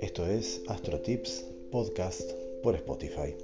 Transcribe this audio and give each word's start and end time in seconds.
Esto 0.00 0.26
es 0.26 0.60
Astro 0.68 1.00
Tips 1.00 1.46
Podcast 1.70 2.32
por 2.62 2.74
Spotify. 2.74 3.34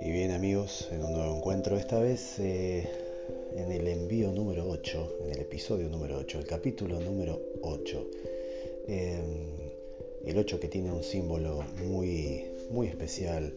Y 0.00 0.10
bien 0.10 0.30
amigos, 0.30 0.88
en 0.90 1.04
un 1.04 1.12
nuevo 1.12 1.36
encuentro, 1.36 1.76
esta 1.76 2.00
vez 2.00 2.38
eh, 2.38 2.88
en 3.56 3.70
el 3.70 3.86
envío 3.86 4.32
número 4.32 4.66
8, 4.70 5.18
en 5.24 5.32
el 5.32 5.40
episodio 5.40 5.90
número 5.90 6.16
8, 6.16 6.38
el 6.38 6.46
capítulo 6.46 6.98
número 7.00 7.38
8. 7.60 8.10
Em, 8.86 9.70
el 10.24 10.38
8 10.38 10.60
que 10.60 10.68
tiene 10.68 10.92
un 10.92 11.02
símbolo 11.02 11.62
muy, 11.84 12.46
muy 12.70 12.86
especial 12.86 13.52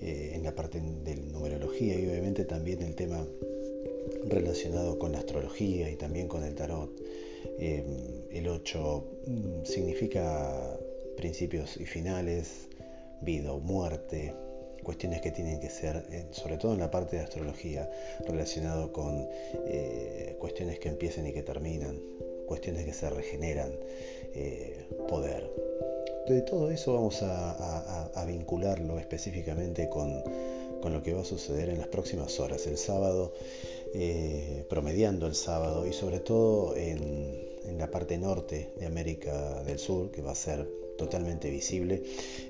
eh, 0.00 0.32
en 0.34 0.42
la 0.42 0.54
parte 0.54 0.80
de 0.80 1.16
numerología 1.16 1.98
y 1.98 2.06
obviamente 2.08 2.44
también 2.44 2.82
el 2.82 2.94
tema 2.94 3.26
relacionado 4.26 4.98
con 4.98 5.12
la 5.12 5.18
astrología 5.18 5.90
y 5.90 5.96
también 5.96 6.28
con 6.28 6.44
el 6.44 6.54
tarot. 6.54 6.90
Em, 7.58 7.84
el 8.30 8.48
8 8.48 9.04
mm, 9.26 9.64
significa 9.64 10.78
principios 11.16 11.76
y 11.76 11.84
finales, 11.84 12.68
vida 13.22 13.52
o 13.52 13.60
muerte, 13.60 14.34
cuestiones 14.82 15.20
que 15.20 15.30
tienen 15.30 15.60
que 15.60 15.70
ser, 15.70 16.04
eh, 16.10 16.26
sobre 16.30 16.56
todo 16.56 16.72
en 16.72 16.80
la 16.80 16.90
parte 16.90 17.16
de 17.16 17.22
astrología, 17.22 17.90
relacionado 18.26 18.92
con 18.92 19.28
eh, 19.66 20.36
cuestiones 20.38 20.78
que 20.78 20.88
empiezan 20.88 21.26
y 21.26 21.32
que 21.32 21.42
terminan, 21.42 22.00
cuestiones 22.46 22.84
que 22.84 22.92
se 22.92 23.10
regeneran, 23.10 23.72
eh, 24.34 24.86
poder. 25.08 25.50
De 26.28 26.42
todo 26.42 26.70
eso 26.70 26.92
vamos 26.92 27.22
a, 27.22 28.24
vincularlo 28.26 28.98
específicamente 28.98 29.88
con, 29.88 30.22
lo 30.92 31.02
que 31.02 31.14
va 31.14 31.22
a 31.22 31.24
suceder 31.24 31.70
en 31.70 31.78
las 31.78 31.86
próximas 31.86 32.38
horas, 32.38 32.66
el 32.66 32.76
sábado, 32.76 33.32
promediando 34.68 35.26
el 35.26 35.34
sábado 35.34 35.86
y 35.86 35.94
sobre 35.94 36.20
todo 36.20 36.76
en, 36.76 37.48
la 37.78 37.90
parte 37.90 38.18
norte 38.18 38.72
de 38.78 38.84
América 38.84 39.62
del 39.62 39.78
Sur, 39.78 40.10
que 40.10 40.20
va 40.20 40.32
a 40.32 40.34
ser 40.34 40.68
totalmente 40.98 41.48
visible, 41.48 42.02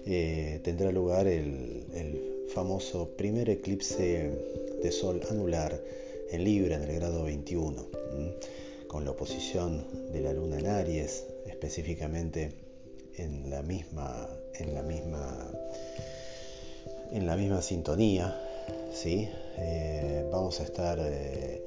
eh, 0.07 0.61
tendrá 0.65 0.91
lugar 0.91 1.29
el, 1.29 2.47
famoso 2.49 3.11
primer 3.11 3.49
eclipse 3.51 4.31
de 4.83 4.91
sol 4.91 5.21
anular 5.31 5.79
en 6.31 6.43
Libra 6.45 6.77
en 6.77 6.83
el 6.83 6.97
grado 6.97 7.25
21, 7.25 7.87
con 8.89 9.05
la 9.05 9.13
oposición 9.13 9.85
de 10.13 10.21
la 10.21 10.33
luna 10.33 10.59
en 10.59 10.67
Aries, 10.67 11.27
específicamente 11.47 12.68
en 13.19 13.51
la 13.51 13.63
misma, 13.63 14.29
en 14.55 14.75
la 14.75 14.83
misma, 14.83 15.51
en 17.13 17.27
la 17.27 17.37
misma 17.37 17.63
sintonía. 17.63 18.41
¿sí? 18.93 19.29
Eh, 19.57 20.29
vamos 20.31 20.61
a 20.61 20.65
estar 20.65 20.99
eh, 21.01 21.63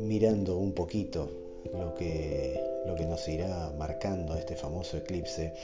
mirando 0.00 0.58
un 0.58 0.72
poquito 0.72 1.30
lo 1.72 1.94
que 1.94 2.74
lo 2.84 2.94
que 2.94 3.06
nos 3.06 3.26
irá 3.28 3.72
marcando 3.78 4.36
este 4.36 4.56
famoso 4.56 4.96
eclipse, 4.96 5.54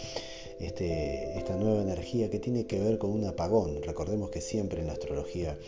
este, 0.58 1.38
esta 1.38 1.56
nueva 1.56 1.82
energía 1.82 2.30
que 2.30 2.38
tiene 2.38 2.66
que 2.66 2.80
ver 2.80 2.98
con 2.98 3.10
un 3.10 3.24
apagón. 3.24 3.82
Recordemos 3.82 4.30
que 4.30 4.40
siempre 4.40 4.80
en 4.80 4.86
la 4.86 4.94
astrología 4.94 5.58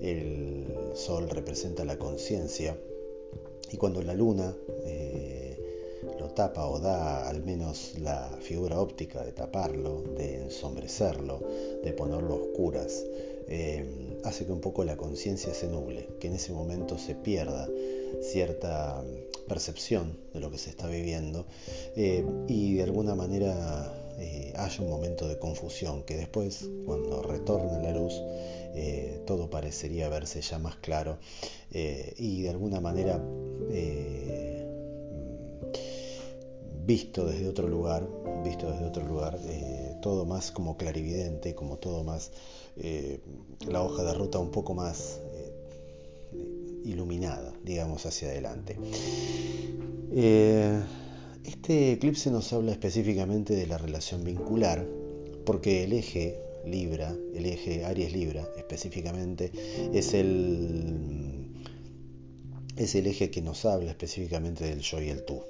el 0.00 0.66
sol 0.94 1.28
representa 1.28 1.84
la 1.84 1.98
conciencia 1.98 2.76
y 3.72 3.76
cuando 3.76 4.02
la 4.02 4.14
luna 4.14 4.56
eh, 4.84 5.49
tapa 6.34 6.66
o 6.66 6.78
da 6.78 7.28
al 7.28 7.42
menos 7.42 7.94
la 7.98 8.30
figura 8.40 8.80
óptica 8.80 9.24
de 9.24 9.32
taparlo, 9.32 10.02
de 10.16 10.42
ensombrecerlo, 10.42 11.40
de 11.82 11.92
ponerlo 11.92 12.34
a 12.34 12.36
oscuras, 12.38 13.04
eh, 13.52 13.84
hace 14.22 14.46
que 14.46 14.52
un 14.52 14.60
poco 14.60 14.84
la 14.84 14.96
conciencia 14.96 15.52
se 15.52 15.66
nuble, 15.66 16.08
que 16.20 16.28
en 16.28 16.34
ese 16.34 16.52
momento 16.52 16.98
se 16.98 17.16
pierda 17.16 17.68
cierta 18.22 19.02
percepción 19.48 20.16
de 20.32 20.38
lo 20.38 20.52
que 20.52 20.58
se 20.58 20.70
está 20.70 20.86
viviendo 20.86 21.46
eh, 21.96 22.24
y 22.46 22.74
de 22.74 22.84
alguna 22.84 23.16
manera 23.16 23.92
eh, 24.20 24.52
haya 24.56 24.84
un 24.84 24.88
momento 24.88 25.26
de 25.26 25.36
confusión 25.38 26.04
que 26.04 26.16
después 26.16 26.68
cuando 26.86 27.22
retorna 27.22 27.78
la 27.80 27.92
luz 27.92 28.14
todo 29.26 29.50
parecería 29.50 30.08
verse 30.08 30.40
ya 30.42 30.60
más 30.60 30.76
claro 30.76 31.18
y 31.72 32.42
de 32.42 32.50
alguna 32.50 32.80
manera 32.80 33.20
visto 36.90 37.26
desde 37.26 37.48
otro 37.48 37.68
lugar 37.68 38.02
visto 38.44 38.70
desde 38.70 38.84
otro 38.84 39.06
lugar 39.06 39.38
todo 40.02 40.24
más 40.24 40.50
como 40.50 40.76
clarividente 40.76 41.54
como 41.54 41.76
todo 41.76 42.02
más 42.04 42.32
la 43.68 43.82
hoja 43.82 44.02
de 44.02 44.14
ruta 44.14 44.38
un 44.38 44.50
poco 44.50 44.74
más 44.74 45.20
iluminada, 46.84 47.52
digamos, 47.64 48.06
hacia 48.06 48.28
adelante. 48.28 48.76
Eh, 50.12 50.80
este 51.44 51.92
eclipse 51.92 52.30
nos 52.30 52.52
habla 52.52 52.72
específicamente 52.72 53.54
de 53.54 53.66
la 53.66 53.78
relación 53.78 54.24
vincular, 54.24 54.86
porque 55.44 55.84
el 55.84 55.92
eje 55.92 56.38
Libra, 56.66 57.16
el 57.34 57.46
eje 57.46 57.84
Aries 57.84 58.12
Libra 58.12 58.46
específicamente, 58.56 59.50
es 59.94 60.12
el, 60.14 61.64
es 62.76 62.94
el 62.94 63.06
eje 63.06 63.30
que 63.30 63.40
nos 63.40 63.64
habla 63.64 63.90
específicamente 63.90 64.64
del 64.64 64.80
yo 64.80 65.00
y 65.00 65.08
el 65.08 65.24
tú. 65.24 65.42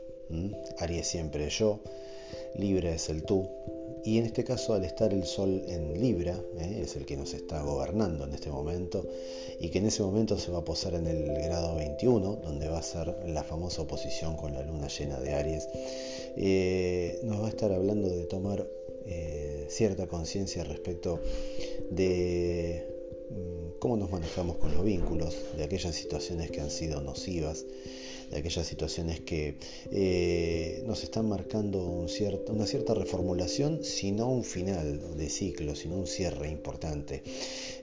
Aries 0.79 1.07
siempre 1.07 1.49
yo, 1.51 1.81
Libra 2.57 2.93
es 2.93 3.09
el 3.09 3.25
tú, 3.25 3.49
y 4.05 4.19
en 4.19 4.25
este 4.25 4.45
caso, 4.45 4.73
al 4.73 4.85
estar 4.85 5.13
el 5.13 5.25
Sol 5.25 5.63
en 5.69 6.01
Libra, 6.01 6.41
¿eh? 6.59 6.81
es 6.83 6.97
el 6.97 7.05
que 7.05 7.17
nos 7.17 7.35
está 7.35 7.63
gobernando 7.63 8.25
en 8.25 8.33
este 8.33 8.51
momento, 8.51 9.07
y 9.59 9.69
que 9.69 9.79
en 9.79 9.87
ese 9.87 10.03
momento 10.03 10.39
se 10.39 10.51
va 10.51 10.59
a 10.59 10.65
posar 10.65 10.95
en 10.95 11.07
el 11.07 11.27
grado 11.43 11.75
21, 11.75 12.37
donde 12.37 12.69
va 12.69 12.79
a 12.79 12.83
ser 12.83 13.15
la 13.27 13.45
famosa 13.45 13.83
oposición 13.83 14.37
con 14.37 14.55
la 14.55 14.63
luna 14.63 14.89
llena 14.89 15.21
de 15.21 15.35
Aries, 15.35 15.69
eh, 16.37 17.21
nos 17.25 17.43
va 17.43 17.47
a 17.47 17.51
estar 17.51 17.73
hablando 17.73 18.09
de 18.09 18.25
tomar 18.25 18.67
eh, 19.07 19.67
cierta 19.69 20.07
conciencia 20.07 20.65
respecto 20.65 21.21
de 21.91 22.87
cómo 23.81 23.97
nos 23.97 24.11
manejamos 24.11 24.59
con 24.59 24.73
los 24.75 24.85
vínculos, 24.85 25.35
de 25.57 25.65
aquellas 25.65 25.95
situaciones 25.97 26.51
que 26.51 26.61
han 26.61 26.71
sido 26.71 27.01
nocivas, 27.01 27.65
de 28.31 28.37
aquellas 28.37 28.67
situaciones 28.67 29.21
que 29.21 29.57
eh, 29.91 30.85
nos 30.87 31.03
están 31.03 31.29
marcando 31.29 31.83
una 31.83 32.67
cierta 32.67 32.95
reformulación, 32.95 33.83
sino 33.83 34.29
un 34.29 34.45
final 34.45 35.17
de 35.17 35.29
ciclo, 35.31 35.75
sino 35.75 35.97
un 35.97 36.07
cierre 36.07 36.49
importante. 36.49 37.23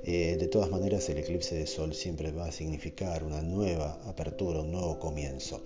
Eh, 0.03 0.38
de 0.40 0.47
todas 0.47 0.69
maneras, 0.69 1.09
el 1.09 1.18
eclipse 1.18 1.56
de 1.56 1.66
sol 1.66 1.94
siempre 1.94 2.31
va 2.31 2.46
a 2.46 2.52
significar 2.52 3.24
una 3.24 3.41
nueva 3.41 4.00
apertura, 4.06 4.62
un 4.62 4.72
nuevo 4.72 5.00
comienzo. 5.00 5.62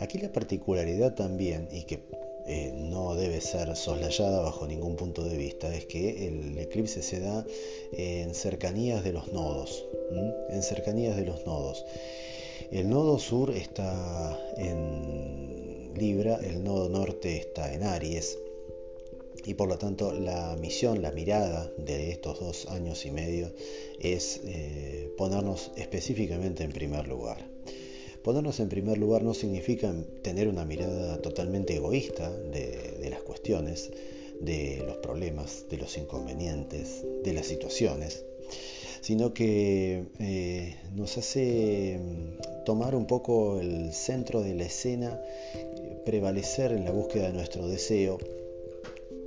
Aquí 0.00 0.18
la 0.18 0.32
particularidad 0.32 1.14
también, 1.14 1.68
y 1.72 1.84
que 1.84 2.00
eh, 2.46 2.72
no 2.74 3.14
debe 3.14 3.40
ser 3.40 3.74
soslayada 3.76 4.40
bajo 4.40 4.66
ningún 4.66 4.96
punto 4.96 5.22
de 5.24 5.36
vista, 5.36 5.74
es 5.74 5.86
que 5.86 6.26
el 6.26 6.58
eclipse 6.58 7.02
se 7.02 7.20
da 7.20 7.44
en 7.92 8.34
cercanías 8.34 9.04
de 9.04 9.12
los 9.12 9.32
nodos, 9.32 9.86
en 10.48 10.62
cercanías 10.62 11.16
de 11.16 11.24
los 11.24 11.46
nodos. 11.46 11.84
El 12.70 12.88
nodo 12.88 13.18
sur 13.18 13.50
está 13.50 14.38
en 14.56 15.92
Libra, 15.94 16.38
el 16.42 16.62
nodo 16.62 16.88
norte 16.88 17.36
está 17.36 17.72
en 17.74 17.82
Aries 17.82 18.38
y 19.44 19.54
por 19.54 19.68
lo 19.68 19.78
tanto 19.78 20.12
la 20.12 20.56
misión, 20.56 21.02
la 21.02 21.12
mirada 21.12 21.70
de 21.78 22.10
estos 22.10 22.40
dos 22.40 22.66
años 22.66 23.04
y 23.06 23.10
medio 23.10 23.52
es 23.98 24.40
eh, 24.44 25.12
ponernos 25.16 25.72
específicamente 25.76 26.64
en 26.64 26.72
primer 26.72 27.08
lugar. 27.08 27.49
Ponernos 28.22 28.60
en 28.60 28.68
primer 28.68 28.98
lugar 28.98 29.22
no 29.22 29.34
significa 29.34 29.94
tener 30.22 30.48
una 30.48 30.64
mirada 30.64 31.20
totalmente 31.22 31.76
egoísta 31.76 32.30
de 32.30 33.08
las 33.10 33.22
cuestiones, 33.22 33.90
de 34.40 34.82
los 34.86 34.96
problemas, 34.96 35.66
de 35.70 35.76
los 35.76 35.96
inconvenientes, 35.96 37.04
de 37.22 37.32
las 37.32 37.46
situaciones, 37.46 38.24
sino 39.00 39.32
que 39.32 40.04
eh, 40.18 40.76
nos 40.94 41.16
hace 41.18 41.98
mm, 41.98 42.64
tomar 42.64 42.94
un 42.94 43.06
poco 43.06 43.60
el 43.60 43.92
centro 43.92 44.42
de 44.42 44.54
la 44.54 44.64
escena, 44.64 45.20
prevalecer 46.04 46.72
en 46.72 46.84
la 46.84 46.90
búsqueda 46.90 47.28
de 47.28 47.32
nuestro 47.34 47.68
deseo, 47.68 48.18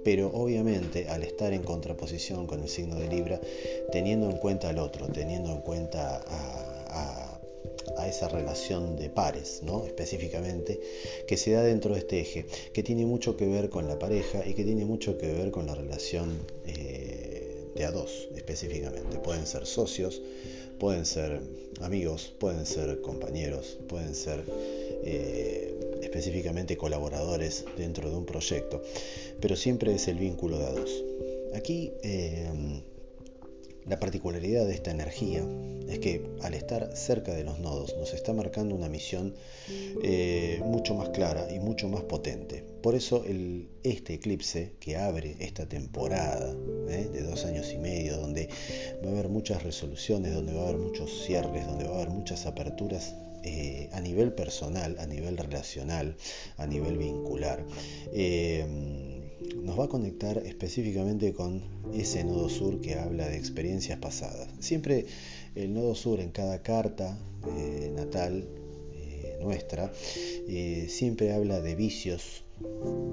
pero 0.04 0.28
obviamente 0.34 1.08
al 1.08 1.24
estar 1.24 1.54
en 1.54 1.64
contraposición 1.64 2.46
con 2.46 2.62
el 2.62 2.70
signo 2.70 2.96
de 2.96 3.08
Libra, 3.08 3.40
teniendo 3.92 4.30
en 4.30 4.38
cuenta 4.38 4.70
al 4.70 4.80
otro, 4.80 5.08
teniendo 5.08 5.52
en 5.52 5.62
cuenta 5.62 6.24
a, 6.28 7.23
esa 8.08 8.28
relación 8.28 8.96
de 8.96 9.10
pares, 9.10 9.62
¿no? 9.64 9.86
específicamente, 9.86 10.80
que 11.28 11.38
se 11.38 11.52
da 11.52 11.64
dentro 11.64 11.94
de 11.94 12.00
este 12.00 12.20
eje, 12.20 12.46
que 12.74 12.84
tiene 12.84 13.06
mucho 13.06 13.38
que 13.38 13.48
ver 13.48 13.70
con 13.70 13.88
la 13.88 13.98
pareja 14.00 14.46
y 14.46 14.54
que 14.54 14.64
tiene 14.64 14.86
mucho 14.86 15.18
que 15.18 15.32
ver 15.32 15.52
con 15.52 15.66
la 15.66 15.76
relación 15.76 16.38
eh, 16.68 17.72
de 17.76 17.86
a 17.86 17.92
dos 17.92 18.28
específicamente. 18.36 19.18
Pueden 19.18 19.48
ser 19.48 19.66
socios, 19.66 20.22
pueden 20.80 21.06
ser 21.06 21.40
amigos, 21.82 22.34
pueden 22.40 22.66
ser 22.66 23.02
compañeros, 23.02 23.78
pueden 23.88 24.16
ser 24.16 24.44
eh, 25.04 26.00
específicamente 26.02 26.78
colaboradores 26.78 27.66
dentro 27.78 28.10
de 28.10 28.16
un 28.16 28.26
proyecto, 28.26 28.82
pero 29.40 29.56
siempre 29.56 29.96
es 29.96 30.08
el 30.08 30.18
vínculo 30.18 30.60
de 30.60 30.66
a 30.66 30.72
dos. 30.72 31.04
Aquí, 31.56 31.94
eh, 32.04 32.82
la 33.88 34.00
particularidad 34.00 34.66
de 34.66 34.74
esta 34.74 34.92
energía 34.92 35.44
es 35.90 36.00
que 36.00 36.26
al 36.42 36.54
estar 36.54 36.96
cerca 36.96 37.34
de 37.34 37.44
los 37.44 37.60
nodos 37.60 37.96
nos 37.98 38.14
está 38.14 38.34
marcando 38.34 38.76
una 38.76 38.90
misión 38.90 39.36
eh, 40.04 40.62
mucho 40.64 40.96
más 40.96 41.10
clara 41.10 41.48
y 41.54 41.60
mucho 41.60 41.90
más 41.90 42.04
potente. 42.04 42.64
Por 42.82 42.96
eso 42.96 43.24
este 43.84 44.14
eclipse 44.16 44.74
que 44.80 44.98
abre 44.98 45.36
esta 45.40 45.68
temporada 45.68 46.54
¿eh? 46.90 47.10
de 47.12 47.24
dos 47.24 47.46
años 47.46 47.72
y 47.74 47.78
medio, 47.78 48.18
donde 48.18 48.50
va 49.04 49.10
a 49.10 49.12
haber 49.12 49.30
muchas 49.30 49.64
resoluciones, 49.64 50.34
donde 50.34 50.54
va 50.54 50.62
a 50.62 50.70
haber 50.70 50.78
muchos 50.78 51.24
cierres, 51.26 51.66
donde 51.68 51.86
va 51.86 51.92
a 51.92 51.96
haber 51.96 52.10
muchas 52.10 52.46
aperturas 52.46 53.14
eh, 53.44 53.90
a 53.92 54.00
nivel 54.00 54.34
personal, 54.34 54.98
a 55.00 55.06
nivel 55.06 55.38
relacional, 55.38 56.16
a 56.58 56.66
nivel 56.66 56.98
vincular 56.98 57.66
nos 59.64 59.80
va 59.80 59.86
a 59.86 59.90
conectar 59.90 60.38
específicamente 60.40 61.34
con 61.34 61.62
ese 61.94 62.24
nodo 62.24 62.50
sur 62.50 62.82
que 62.82 62.96
habla 62.96 63.28
de 63.28 63.38
experiencias 63.38 64.00
pasadas. 64.00 64.50
Siempre 64.60 65.06
el 65.56 65.74
nodo 65.74 65.96
sur 65.96 66.20
en 66.20 66.32
cada 66.32 66.62
carta 66.62 67.18
eh, 67.48 67.92
natal 67.96 68.48
eh, 68.96 69.38
nuestra 69.42 69.92
eh, 70.48 70.88
siempre 70.90 71.34
habla 71.34 71.62
de 71.62 71.76
vicios, 71.76 72.44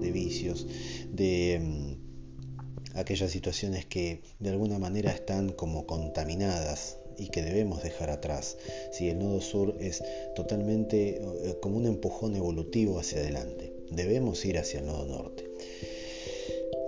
de 0.00 0.11
vicios, 0.12 0.67
de 1.12 1.61
mm, 1.61 2.99
aquellas 2.99 3.31
situaciones 3.31 3.87
que 3.87 4.23
de 4.38 4.50
alguna 4.50 4.79
manera 4.79 5.11
están 5.11 5.50
como 5.50 5.87
contaminadas 5.87 6.99
y 7.19 7.29
que 7.29 7.43
debemos 7.43 7.82
dejar 7.82 8.11
atrás. 8.11 8.56
Si 8.93 9.09
el 9.09 9.19
nodo 9.19 9.41
sur 9.41 9.77
es 9.81 10.03
totalmente 10.35 11.21
como 11.61 11.77
un 11.77 11.87
empujón 11.87 12.35
evolutivo 12.35 12.99
hacia 12.99 13.19
adelante, 13.19 13.75
debemos 13.91 14.43
ir 14.47 14.56
hacia 14.59 14.81
el 14.81 14.87
nodo 14.87 15.05
norte. 15.05 15.50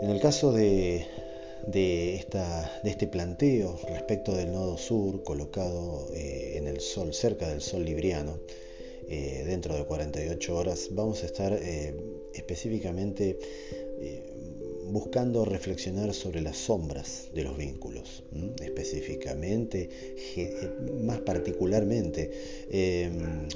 En 0.03 0.11
el 0.11 0.19
caso 0.19 0.53
de, 0.53 1.07
este 2.83 3.07
planteo 3.07 3.79
respecto 3.89 4.35
del 4.35 4.51
nodo 4.51 4.77
sur 4.77 5.23
colocado 5.23 6.09
eh, 6.13 6.55
en 6.57 6.67
el 6.67 6.81
sol, 6.81 7.15
cerca 7.15 7.49
del 7.49 7.61
sol 7.61 7.85
libriano, 7.85 8.41
eh, 9.09 9.45
dentro 9.47 9.77
de 9.77 9.85
48 9.85 10.57
horas, 10.57 10.89
vamos 10.91 11.23
a 11.23 11.27
estar 11.27 11.53
eh, 11.53 11.95
específicamente 12.35 13.39
buscando 14.87 15.45
reflexionar 15.45 16.13
sobre 16.13 16.41
las 16.41 16.57
sombras 16.57 17.29
de 17.33 17.45
los 17.45 17.57
vínculos, 17.57 18.25
específicamente, 18.61 19.89
más 21.01 21.21
particularmente, 21.21 22.33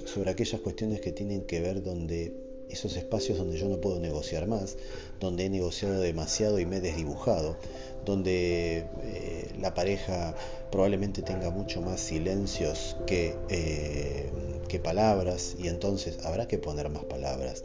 sobre 0.05 0.31
aquellas 0.31 0.61
cuestiones 0.61 1.01
que 1.01 1.11
tienen 1.11 1.43
que 1.43 1.61
ver 1.61 1.83
donde 1.83 2.46
esos 2.71 2.97
espacios 2.97 3.39
donde 3.39 3.59
yo 3.59 3.69
no 3.69 3.81
puedo 3.81 4.01
negociar 4.01 4.47
más, 4.47 4.77
donde 5.21 5.47
he 5.47 5.51
negociado 5.51 6.01
demasiado 6.01 6.59
y 6.59 6.67
me 6.67 6.77
he 6.77 6.81
desdibujado, 6.81 7.57
donde 8.05 8.87
eh, 9.03 9.51
la 9.61 9.75
pareja 9.75 10.35
probablemente 10.71 11.23
tenga 11.23 11.51
mucho 11.51 11.81
más 11.81 12.01
silencios 12.01 12.97
que, 13.07 13.35
eh, 13.49 14.31
que 14.69 14.79
palabras 14.79 15.57
y 15.59 15.69
entonces 15.69 16.25
habrá 16.25 16.47
que 16.49 16.59
poner 16.59 16.89
más 16.91 17.05
palabras 17.05 17.65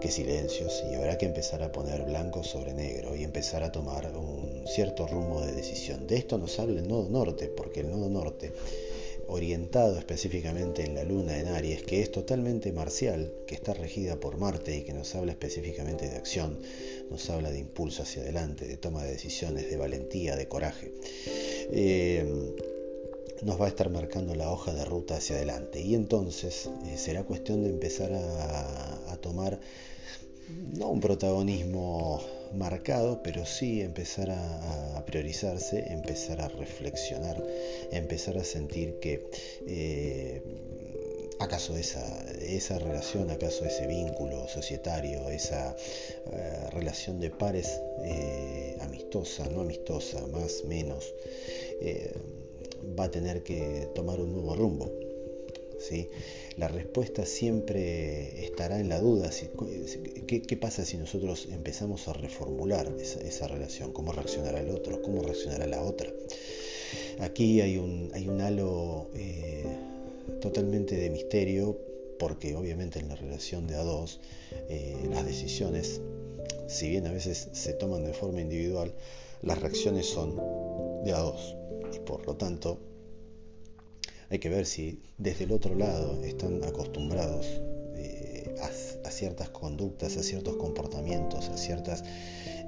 que 0.00 0.10
silencios 0.10 0.84
y 0.90 0.94
habrá 0.94 1.18
que 1.18 1.26
empezar 1.26 1.62
a 1.62 1.72
poner 1.72 2.02
blanco 2.04 2.42
sobre 2.42 2.74
negro 2.74 3.16
y 3.16 3.24
empezar 3.24 3.62
a 3.62 3.72
tomar 3.72 4.14
un 4.16 4.64
cierto 4.66 5.06
rumbo 5.06 5.40
de 5.40 5.52
decisión. 5.52 6.06
De 6.06 6.16
esto 6.16 6.38
nos 6.38 6.58
habla 6.58 6.80
el 6.80 6.88
nodo 6.88 7.08
norte, 7.08 7.48
porque 7.48 7.80
el 7.80 7.90
nodo 7.90 8.08
norte 8.08 8.52
orientado 9.28 9.98
específicamente 9.98 10.84
en 10.84 10.94
la 10.94 11.04
luna 11.04 11.38
en 11.38 11.48
Aries, 11.48 11.82
que 11.82 12.00
es 12.00 12.10
totalmente 12.10 12.72
marcial, 12.72 13.32
que 13.46 13.54
está 13.54 13.74
regida 13.74 14.20
por 14.20 14.38
Marte 14.38 14.76
y 14.76 14.82
que 14.82 14.92
nos 14.92 15.14
habla 15.14 15.32
específicamente 15.32 16.08
de 16.08 16.16
acción, 16.16 16.58
nos 17.10 17.28
habla 17.30 17.50
de 17.50 17.58
impulso 17.58 18.02
hacia 18.02 18.22
adelante, 18.22 18.66
de 18.66 18.76
toma 18.76 19.02
de 19.04 19.12
decisiones, 19.12 19.70
de 19.70 19.76
valentía, 19.76 20.36
de 20.36 20.48
coraje. 20.48 20.92
Eh, 21.72 22.54
nos 23.42 23.60
va 23.60 23.66
a 23.66 23.68
estar 23.68 23.90
marcando 23.90 24.34
la 24.34 24.50
hoja 24.50 24.72
de 24.72 24.84
ruta 24.84 25.16
hacia 25.16 25.36
adelante 25.36 25.80
y 25.80 25.94
entonces 25.94 26.70
eh, 26.86 26.96
será 26.96 27.24
cuestión 27.24 27.62
de 27.62 27.70
empezar 27.70 28.12
a 28.14 29.16
tomar 29.20 29.60
no 30.74 30.90
un 30.90 31.00
protagonismo 31.00 32.22
marcado, 32.52 33.22
pero 33.22 33.44
sí 33.46 33.80
empezar 33.80 34.30
a, 34.30 35.04
priorizarse, 35.06 35.92
empezar 35.92 36.40
a 36.40 36.48
reflexionar, 36.48 37.42
empezar 37.92 38.36
a 38.38 38.44
sentir 38.44 38.98
que 38.98 39.30
eh, 39.66 40.42
acaso 41.38 41.76
esa, 41.76 42.04
esa 42.40 42.78
relación, 42.78 43.30
acaso 43.30 43.64
ese 43.64 43.86
vínculo 43.86 44.48
societario, 44.48 45.28
esa 45.28 45.76
eh, 46.32 46.70
relación 46.72 47.20
de 47.20 47.30
pares 47.30 47.80
eh, 48.04 48.76
amistosa, 48.80 49.48
no 49.48 49.60
amistosa, 49.60 50.26
más, 50.26 50.64
menos, 50.64 51.14
va 52.98 53.04
a 53.04 53.10
tener 53.10 53.42
que 53.42 53.88
tomar 53.94 54.20
un 54.20 54.32
nuevo 54.32 54.56
rumbo. 54.56 55.05
¿Sí? 55.78 56.08
La 56.56 56.68
respuesta 56.68 57.26
siempre 57.26 58.44
estará 58.44 58.80
en 58.80 58.88
la 58.88 59.00
duda. 59.00 59.30
¿qué, 60.26 60.56
pasa 60.56 60.84
si 60.84 60.96
nosotros 60.96 61.48
empezamos 61.50 62.08
a 62.08 62.12
reformular 62.12 62.90
esa, 62.98 63.46
relación? 63.48 63.92
¿Cómo 63.92 64.12
reaccionará 64.12 64.60
el 64.60 64.70
otro? 64.70 65.02
¿Cómo 65.02 65.22
reaccionará 65.22 65.66
la 65.66 65.82
otra? 65.82 66.10
Aquí 67.18 67.60
hay 67.60 67.78
un, 67.78 68.40
halo 68.40 69.08
eh, 69.14 69.64
totalmente 70.40 70.96
de 70.96 71.10
misterio 71.10 71.78
porque 72.18 72.56
obviamente 72.56 72.98
en 72.98 73.08
la 73.08 73.16
relación 73.16 73.66
de 73.66 73.74
a 73.74 73.82
dos 73.82 74.20
eh, 74.68 74.96
las 75.10 75.26
decisiones, 75.26 76.00
si 76.66 76.88
bien 76.88 77.06
a 77.06 77.12
veces 77.12 77.48
se 77.52 77.72
toman 77.74 78.04
de 78.04 78.14
forma 78.14 78.40
individual, 78.40 78.94
las 79.42 79.60
reacciones 79.60 80.06
son 80.06 80.36
de 81.04 81.12
a 81.12 81.18
dos 81.18 81.54
y 81.94 81.98
por 82.00 82.26
lo 82.26 82.36
tanto 82.36 82.78
hay 84.30 84.38
que 84.38 84.48
ver 84.48 84.66
si 84.66 85.00
desde 85.18 85.44
el 85.44 85.52
otro 85.52 85.74
lado 85.74 86.22
están 86.24 86.62
acostumbrados 86.64 87.46
eh, 87.96 88.54
a, 89.04 89.10
ciertas 89.10 89.48
conductas, 89.48 90.16
a 90.16 90.22
ciertos 90.22 90.56
comportamientos, 90.56 91.48
a 91.48 91.56
ciertas 91.56 92.02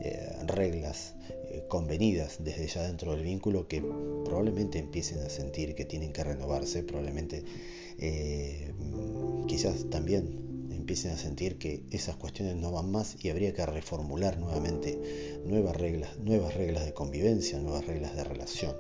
eh, 0.01 0.37
reglas 0.47 1.15
eh, 1.51 1.65
convenidas 1.69 2.37
desde 2.39 2.67
ya 2.69 2.83
dentro 2.85 3.13
del 3.13 3.25
vínculo 3.25 3.69
que 3.69 3.83
probablemente 4.25 4.79
empiecen 4.79 5.19
a 5.19 5.29
sentir 5.29 5.75
que 5.75 5.85
tienen 5.85 6.13
que 6.13 6.25
renovarse, 6.25 6.83
probablemente 6.83 7.45
quizás 9.49 9.91
también 9.91 10.69
empiecen 10.71 11.11
a 11.11 11.19
sentir 11.19 11.59
que 11.59 11.83
esas 11.91 12.15
cuestiones 12.15 12.55
no 12.55 12.71
van 12.71 12.93
más 12.93 13.17
y 13.21 13.29
habría 13.29 13.53
que 13.53 13.67
reformular 13.67 14.39
nuevamente 14.39 15.41
nuevas 15.45 15.77
reglas, 15.77 16.17
nuevas 16.19 16.55
reglas 16.55 16.87
de 16.87 16.95
convivencia, 16.95 17.59
nuevas 17.59 17.85
reglas 17.87 18.15
de 18.15 18.23
relación 18.23 18.77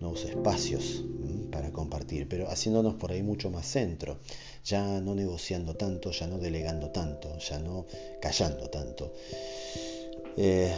nuevos 0.00 0.24
espacios 0.24 1.04
para 1.50 1.72
compartir, 1.72 2.28
pero 2.28 2.48
haciéndonos 2.48 2.94
por 2.94 3.12
ahí 3.12 3.22
mucho 3.22 3.50
más 3.50 3.66
centro, 3.66 4.18
ya 4.64 5.00
no 5.00 5.14
negociando 5.14 5.74
tanto, 5.74 6.10
ya 6.10 6.26
no 6.26 6.38
delegando 6.38 6.90
tanto, 6.90 7.36
ya 7.38 7.58
no 7.58 7.86
callando 8.20 8.70
tanto. 8.70 9.12
Eh, 10.36 10.72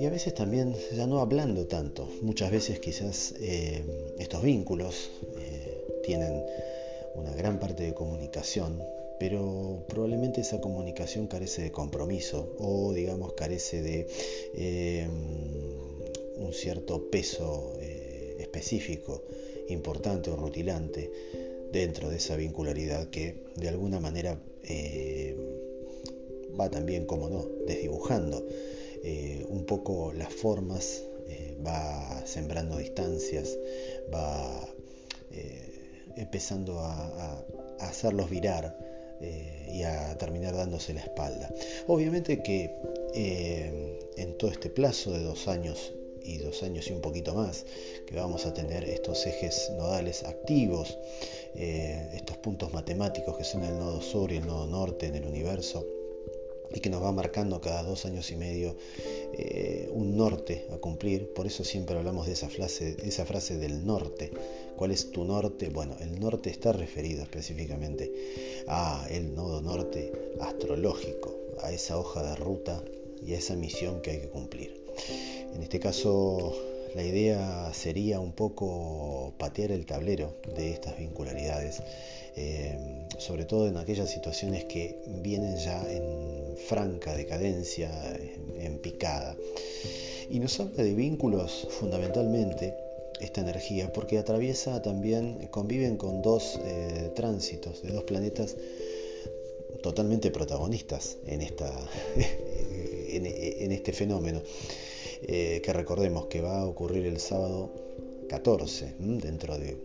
y 0.00 0.04
a 0.04 0.10
veces 0.10 0.34
también 0.34 0.74
ya 0.94 1.06
no 1.06 1.20
hablando 1.20 1.66
tanto. 1.66 2.08
Muchas 2.22 2.50
veces 2.50 2.80
quizás 2.80 3.34
eh, 3.40 4.14
estos 4.18 4.42
vínculos 4.42 5.10
eh, 5.38 6.02
tienen 6.04 6.42
una 7.14 7.32
gran 7.34 7.58
parte 7.58 7.84
de 7.84 7.94
comunicación, 7.94 8.82
pero 9.18 9.84
probablemente 9.88 10.42
esa 10.42 10.60
comunicación 10.60 11.28
carece 11.28 11.62
de 11.62 11.72
compromiso 11.72 12.54
o 12.58 12.92
digamos 12.92 13.32
carece 13.32 13.80
de 13.80 15.08
un 16.36 16.52
cierto 16.52 17.10
peso 17.10 17.72
específico, 18.56 19.22
importante 19.68 20.30
o 20.30 20.36
rutilante 20.36 21.10
dentro 21.72 22.08
de 22.08 22.16
esa 22.16 22.36
vincularidad 22.36 23.08
que 23.10 23.44
de 23.56 23.68
alguna 23.68 24.00
manera 24.00 24.40
eh, 24.62 25.36
va 26.58 26.70
también, 26.70 27.04
como 27.04 27.28
no, 27.28 27.44
desdibujando 27.66 28.46
eh, 29.04 29.44
un 29.48 29.66
poco 29.66 30.12
las 30.12 30.32
formas, 30.32 31.04
eh, 31.28 31.54
va 31.64 32.26
sembrando 32.26 32.78
distancias, 32.78 33.58
va 34.12 34.68
empezando 36.16 36.80
a, 36.80 37.44
a, 37.78 37.88
hacerlos 37.88 38.30
virar 38.30 38.74
y 39.70 39.82
a 39.82 40.16
terminar 40.16 40.56
dándose 40.56 40.94
la 40.94 41.00
espalda. 41.00 41.52
Obviamente 41.88 42.42
que 42.42 42.70
en 44.16 44.38
todo 44.38 44.50
este 44.50 44.70
plazo 44.70 45.12
de 45.12 45.22
dos 45.22 45.46
años 45.46 45.92
y 46.26 46.38
dos 46.38 46.62
años 46.62 46.88
y 46.88 46.92
un 46.92 47.00
poquito 47.00 47.34
más, 47.34 47.64
que 48.06 48.16
vamos 48.16 48.46
a 48.46 48.52
tener 48.52 48.84
estos 48.84 49.26
ejes 49.26 49.70
nodales 49.76 50.24
activos, 50.24 50.98
eh, 51.54 52.10
estos 52.14 52.36
puntos 52.38 52.72
matemáticos 52.72 53.36
que 53.36 53.44
son 53.44 53.64
el 53.64 53.78
nodo 53.78 54.00
sur 54.00 54.32
y 54.32 54.36
el 54.36 54.46
nodo 54.46 54.66
norte 54.66 55.06
en 55.06 55.14
el 55.14 55.26
universo, 55.26 55.86
y 56.72 56.80
que 56.80 56.90
nos 56.90 57.02
va 57.02 57.12
marcando 57.12 57.60
cada 57.60 57.82
dos 57.82 58.04
años 58.06 58.30
y 58.30 58.36
medio 58.36 58.76
eh, 59.32 59.88
un 59.92 60.16
norte 60.16 60.66
a 60.72 60.78
cumplir. 60.78 61.32
Por 61.32 61.46
eso 61.46 61.64
siempre 61.64 61.96
hablamos 61.96 62.26
de 62.26 62.32
esa 62.32 62.48
frase, 62.48 62.96
esa 63.04 63.24
frase 63.24 63.56
del 63.56 63.86
norte. 63.86 64.30
¿Cuál 64.76 64.90
es 64.90 65.10
tu 65.10 65.24
norte? 65.24 65.68
Bueno, 65.68 65.96
el 66.00 66.18
norte 66.18 66.50
está 66.50 66.72
referido 66.72 67.22
específicamente 67.22 68.12
a 68.66 69.06
el 69.10 69.34
nodo 69.34 69.62
norte 69.62 70.12
astrológico, 70.40 71.34
a 71.62 71.72
esa 71.72 71.98
hoja 71.98 72.22
de 72.22 72.36
ruta 72.36 72.82
y 73.24 73.34
a 73.34 73.38
esa 73.38 73.56
misión 73.56 74.00
que 74.02 74.10
hay 74.10 74.20
que 74.20 74.28
cumplir. 74.28 74.85
En 75.54 75.62
este 75.62 75.80
caso, 75.80 76.54
la 76.94 77.02
idea 77.02 77.72
sería 77.74 78.20
un 78.20 78.32
poco 78.32 79.34
patear 79.38 79.70
el 79.70 79.84
tablero 79.84 80.34
de 80.54 80.70
estas 80.72 80.98
vincularidades, 80.98 81.82
eh, 82.36 83.06
sobre 83.18 83.44
todo 83.44 83.68
en 83.68 83.76
aquellas 83.76 84.10
situaciones 84.10 84.64
que 84.64 84.98
vienen 85.06 85.56
ya 85.56 85.82
en 85.90 86.56
franca 86.56 87.14
decadencia, 87.14 87.90
en, 88.58 88.78
picada. 88.78 89.36
Y 90.30 90.38
nos 90.40 90.58
habla 90.60 90.82
de 90.82 90.94
vínculos 90.94 91.68
fundamentalmente 91.70 92.74
esta 93.20 93.40
energía 93.40 93.92
porque 93.92 94.18
atraviesa 94.18 94.82
también, 94.82 95.48
conviven 95.50 95.96
con 95.96 96.22
dos 96.22 96.58
eh, 96.64 97.12
tránsitos 97.14 97.82
de 97.82 97.92
dos 97.92 98.04
planetas 98.04 98.56
totalmente 99.82 100.30
protagonistas 100.30 101.16
en, 101.26 101.42
esta, 101.42 101.70
en, 103.16 103.72
este 103.72 103.92
fenómeno, 103.92 104.42
eh, 105.22 105.60
que 105.64 105.72
recordemos 105.72 106.26
que 106.26 106.40
va 106.40 106.60
a 106.60 106.66
ocurrir 106.66 107.06
el 107.06 107.18
sábado 107.18 107.72
14, 108.28 108.94
dentro 108.98 109.58
de 109.58 109.76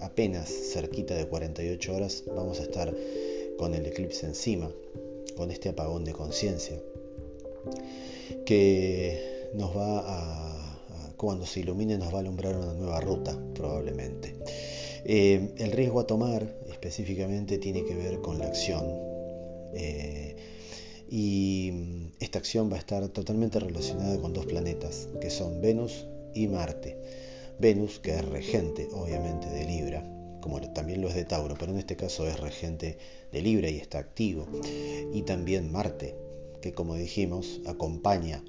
apenas 0.00 0.50
cerquita 0.50 1.14
de 1.14 1.26
48 1.26 1.94
horas, 1.94 2.24
vamos 2.26 2.60
a 2.60 2.64
estar 2.64 2.94
con 3.58 3.74
el 3.74 3.86
eclipse 3.86 4.26
encima, 4.26 4.70
con 5.36 5.50
este 5.50 5.68
apagón 5.68 6.04
de 6.04 6.12
conciencia, 6.12 6.80
que 8.44 9.50
nos 9.54 9.76
va 9.76 10.02
a, 10.04 11.14
cuando 11.16 11.46
se 11.46 11.60
ilumine, 11.60 11.96
nos 11.98 12.12
va 12.12 12.18
a 12.18 12.20
alumbrar 12.20 12.56
una 12.56 12.74
nueva 12.74 13.00
ruta, 13.00 13.38
probablemente. 13.54 14.34
Eh, 15.04 15.50
el 15.58 15.72
riesgo 15.72 16.00
a 16.00 16.06
tomar 16.06 16.54
específicamente 16.70 17.58
tiene 17.58 17.84
que 17.84 17.94
ver 17.94 18.20
con 18.20 18.38
la 18.38 18.46
acción, 18.46 18.84
eh, 19.74 20.34
y 21.10 21.72
esta 22.20 22.38
acción 22.38 22.70
va 22.70 22.76
a 22.76 22.80
estar 22.80 23.08
totalmente 23.08 23.60
relacionada 23.60 24.20
con 24.20 24.32
dos 24.32 24.46
planetas, 24.46 25.08
que 25.20 25.30
son 25.30 25.60
Venus 25.60 26.06
y 26.34 26.48
Marte. 26.48 26.96
Venus, 27.58 28.00
que 28.00 28.14
es 28.14 28.24
regente, 28.24 28.88
obviamente, 28.92 29.48
de 29.48 29.64
Libra, 29.64 30.02
como 30.40 30.60
también 30.72 31.00
lo 31.00 31.08
es 31.08 31.14
de 31.14 31.24
Tauro, 31.24 31.56
pero 31.58 31.72
en 31.72 31.78
este 31.78 31.96
caso 31.96 32.26
es 32.26 32.38
regente 32.40 32.98
de 33.32 33.42
Libra 33.42 33.70
y 33.70 33.76
está 33.76 33.98
activo. 33.98 34.46
Y 35.12 35.22
también 35.22 35.70
Marte, 35.70 36.16
que 36.60 36.72
como 36.72 36.96
dijimos, 36.96 37.60
acompaña 37.66 38.42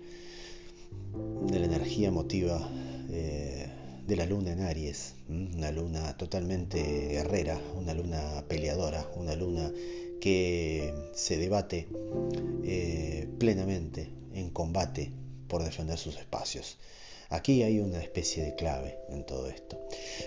de 1.47 1.59
la 1.59 1.65
energía 1.65 2.07
emotiva 2.07 2.69
eh, 3.11 3.67
de 4.07 4.15
la 4.15 4.25
luna 4.25 4.51
en 4.51 4.61
Aries, 4.61 5.15
una 5.29 5.71
luna 5.71 6.17
totalmente 6.17 6.81
guerrera, 7.09 7.59
una 7.75 7.93
luna 7.93 8.43
peleadora, 8.47 9.07
una 9.15 9.35
luna 9.35 9.71
que 10.25 10.91
se 11.13 11.37
debate 11.37 11.87
eh, 12.63 13.27
plenamente 13.37 14.09
en 14.33 14.49
combate 14.49 15.11
por 15.47 15.63
defender 15.63 15.99
sus 15.99 16.17
espacios. 16.17 16.79
Aquí 17.29 17.61
hay 17.61 17.79
una 17.79 18.01
especie 18.01 18.43
de 18.43 18.55
clave 18.55 18.97
en 19.09 19.23
todo 19.27 19.47
esto. 19.47 19.79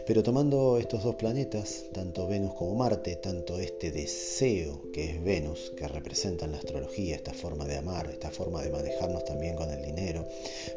Pero 0.07 0.23
tomando 0.23 0.79
estos 0.79 1.03
dos 1.03 1.17
planetas, 1.17 1.87
tanto 1.93 2.29
Venus 2.29 2.55
como 2.55 2.77
Marte, 2.77 3.17
tanto 3.17 3.59
este 3.59 3.91
deseo 3.91 4.89
que 4.93 5.11
es 5.11 5.25
Venus, 5.25 5.73
que 5.77 5.89
representa 5.89 6.45
en 6.45 6.53
la 6.53 6.59
astrología 6.59 7.17
esta 7.17 7.35
forma 7.35 7.65
de 7.65 7.79
amar, 7.79 8.09
esta 8.09 8.31
forma 8.31 8.63
de 8.63 8.71
manejarnos 8.71 9.25
también 9.25 9.57
con 9.57 9.69
el 9.69 9.85
dinero, 9.85 10.29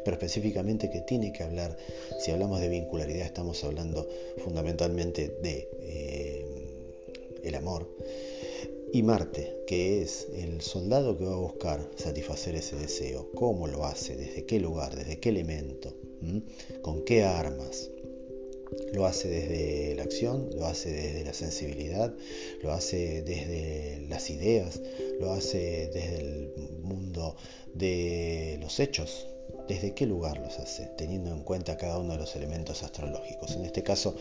pero 0.04 0.16
específicamente 0.16 0.90
que 0.90 1.00
tiene 1.00 1.32
que 1.32 1.44
hablar, 1.44 1.76
si 2.18 2.32
hablamos 2.32 2.58
de 2.58 2.68
vincularidad, 2.68 3.26
estamos 3.26 3.62
hablando 3.62 4.08
fundamentalmente 4.38 5.28
de 5.40 5.68
eh, 5.80 6.46
el 7.44 7.54
amor 7.54 7.86
y 8.92 9.02
Marte, 9.02 9.64
que 9.66 10.02
es 10.02 10.28
el 10.34 10.60
soldado 10.60 11.16
que 11.16 11.24
va 11.24 11.32
a 11.32 11.38
buscar 11.38 11.90
satisfacer 11.96 12.56
ese 12.56 12.76
deseo. 12.76 13.30
¿Cómo 13.34 13.66
lo 13.66 13.86
hace? 13.86 14.16
¿Desde 14.16 14.44
qué 14.44 14.60
lugar? 14.60 14.94
¿Desde 14.94 15.18
qué 15.18 15.30
elemento? 15.30 15.96
¿Con 16.82 17.02
qué 17.04 17.24
armas? 17.24 17.90
Lo 18.92 19.06
hace 19.06 19.28
desde 19.28 19.94
la 19.94 20.02
acción, 20.02 20.50
lo 20.54 20.66
hace 20.66 20.90
desde 20.90 21.24
la 21.24 21.32
sensibilidad, 21.32 22.14
lo 22.62 22.72
hace 22.72 23.22
desde 23.22 24.06
las 24.08 24.28
ideas, 24.28 24.80
lo 25.18 25.32
hace 25.32 25.90
desde 25.92 26.16
el 26.20 26.52
mundo 26.82 27.36
de 27.74 28.58
los 28.60 28.78
hechos. 28.78 29.26
¿Desde 29.68 29.94
qué 29.94 30.04
lugar 30.04 30.38
los 30.38 30.58
hace? 30.58 30.90
Teniendo 30.98 31.32
en 31.32 31.44
cuenta 31.44 31.78
cada 31.78 31.98
uno 31.98 32.12
de 32.12 32.18
los 32.18 32.36
elementos 32.36 32.82
astrológicos. 32.82 33.52
En 33.56 33.64
este 33.64 33.82
caso 33.82 34.16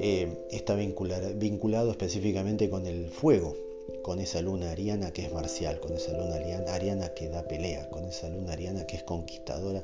eh, 0.00 0.46
está 0.50 0.74
vinculado 0.74 1.90
específicamente 1.90 2.68
con 2.68 2.86
el 2.86 3.10
fuego, 3.10 3.56
con 4.04 4.20
esa 4.20 4.42
luna 4.42 4.70
ariana 4.70 5.12
que 5.12 5.24
es 5.24 5.32
marcial, 5.32 5.80
con 5.80 5.94
esa 5.94 6.12
luna 6.12 6.36
ariana 6.68 7.14
que 7.14 7.30
da 7.30 7.48
pelea, 7.48 7.88
con 7.88 8.04
esa 8.04 8.28
luna 8.28 8.52
ariana 8.52 8.86
que 8.86 8.96
es 8.96 9.02
conquistadora 9.02 9.82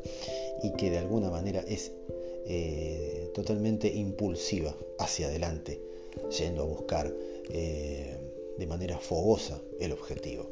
y 0.63 0.73
que 0.75 0.91
de 0.91 0.99
alguna 0.99 1.31
manera 1.31 1.65
es 1.67 1.91
eh, 2.47 3.31
totalmente 3.35 3.89
impulsiva 3.89 4.77
hacia 4.99 5.29
adelante, 5.29 5.81
yendo 6.39 6.63
a 6.63 6.67
buscar 6.67 7.11
eh, 7.49 8.19
de 8.59 8.67
manera 8.67 8.99
fogosa 8.99 9.59
el 9.81 9.93
objetivo. 9.93 10.51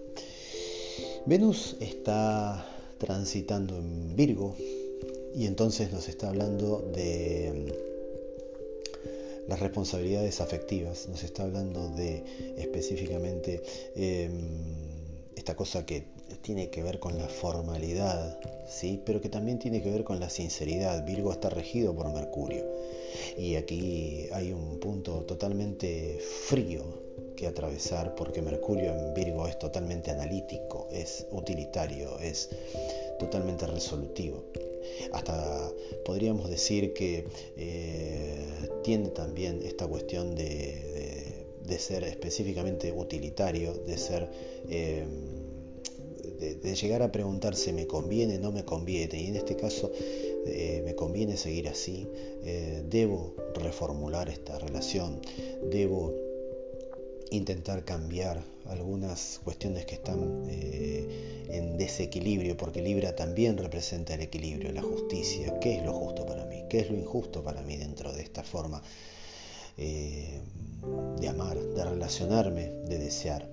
Venus 1.26 1.76
está 1.80 2.66
transitando 2.96 3.76
en 3.76 4.16
Virgo 4.16 4.56
y 5.34 5.44
entonces 5.44 5.92
nos 5.92 6.08
está 6.08 6.30
hablando 6.30 6.90
de 6.94 7.88
las 9.49 9.61
responsabilidades 9.61 10.40
afectivas, 10.40 11.09
nos 11.09 11.25
está 11.25 11.43
hablando 11.43 11.88
de 11.88 12.23
específicamente 12.59 13.62
em, 13.97 15.09
esta 15.35 15.57
cosa 15.57 15.87
que 15.87 16.05
tiene 16.43 16.69
que 16.69 16.83
ver 16.83 16.99
con 16.99 17.19
la 17.19 17.28
formalidad, 17.28 18.38
¿sí? 18.69 19.00
pero 19.05 19.21
que 19.21 19.31
también 19.31 19.59
tiene 19.59 19.83
que 19.83 19.90
ver 19.90 20.05
con 20.05 20.21
la 20.21 20.28
sinceridad. 20.28 21.05
Virgo 21.07 21.33
está 21.33 21.49
regido 21.49 21.95
por 21.95 22.12
Mercurio 22.12 22.67
y 23.38 23.57
aquí 23.57 24.28
hay 24.33 24.52
un 24.52 24.78
punto 24.78 25.23
totalmente 25.23 26.19
frío 26.49 26.83
que 27.37 27.47
atravesar 27.47 28.14
porque 28.14 28.43
Mercurio 28.43 28.95
en 28.95 29.14
Virgo 29.14 29.47
es 29.47 29.59
totalmente 29.59 30.11
analítico, 30.11 30.88
es 30.93 31.26
utilitario, 31.31 32.19
es 32.19 32.50
totalmente 33.19 33.67
resolutivo. 33.67 34.45
Hasta 35.12 35.71
podríamos 36.05 36.50
decir 36.50 36.93
que 36.95 37.26
eh, 37.57 38.17
también 39.12 39.61
esta 39.64 39.87
cuestión 39.87 40.35
de, 40.35 41.47
ser 41.78 42.04
específicamente 42.04 42.92
utilitario, 42.92 43.75
de 43.75 43.99
ser... 43.99 44.28
Eh, 44.68 45.04
de, 46.62 46.75
llegar 46.75 47.02
a 47.02 47.11
preguntarse 47.11 47.73
me 47.73 47.87
conviene, 47.87 48.38
no 48.38 48.52
me 48.52 48.64
conviene, 48.64 49.21
y 49.21 49.26
en 49.26 49.37
este 49.37 49.57
caso 49.57 49.90
eh, 50.47 50.83
me 50.85 50.95
conviene 50.95 51.37
seguir 51.37 51.68
así, 51.68 52.09
debo 52.88 53.35
reformular 53.54 54.28
esta 54.28 54.59
relación, 54.59 55.21
debo 55.68 56.14
intentar 57.30 57.85
cambiar 57.85 58.42
algunas 58.66 59.40
cuestiones 59.44 59.87
que 59.87 59.94
están 59.94 60.44
eh, 60.49 61.47
en 61.50 61.78
desequilibrio, 61.78 62.56
porque 62.56 62.82
Libra 62.82 63.16
también 63.16 63.56
representa 63.56 64.14
el 64.14 64.23
equilibrio, 64.23 64.73
la 64.73 64.82
justicia, 64.82 65.58
qué 65.61 65.76
es 65.76 65.85
lo 65.85 65.92
justo 65.92 66.26
para 66.26 66.44
mí, 66.44 66.64
qué 66.68 66.80
es 66.80 66.90
lo 66.90 66.97
injusto 66.97 67.42
para 67.42 67.62
mí 67.62 67.76
dentro 67.76 68.12
de 68.12 68.23
esta 68.23 68.42
forma 68.42 68.82
eh, 69.76 70.40
de 71.20 71.28
amar, 71.28 71.58
de 71.58 71.85
relacionarme, 71.85 72.68
de 72.87 72.99
desear. 72.99 73.49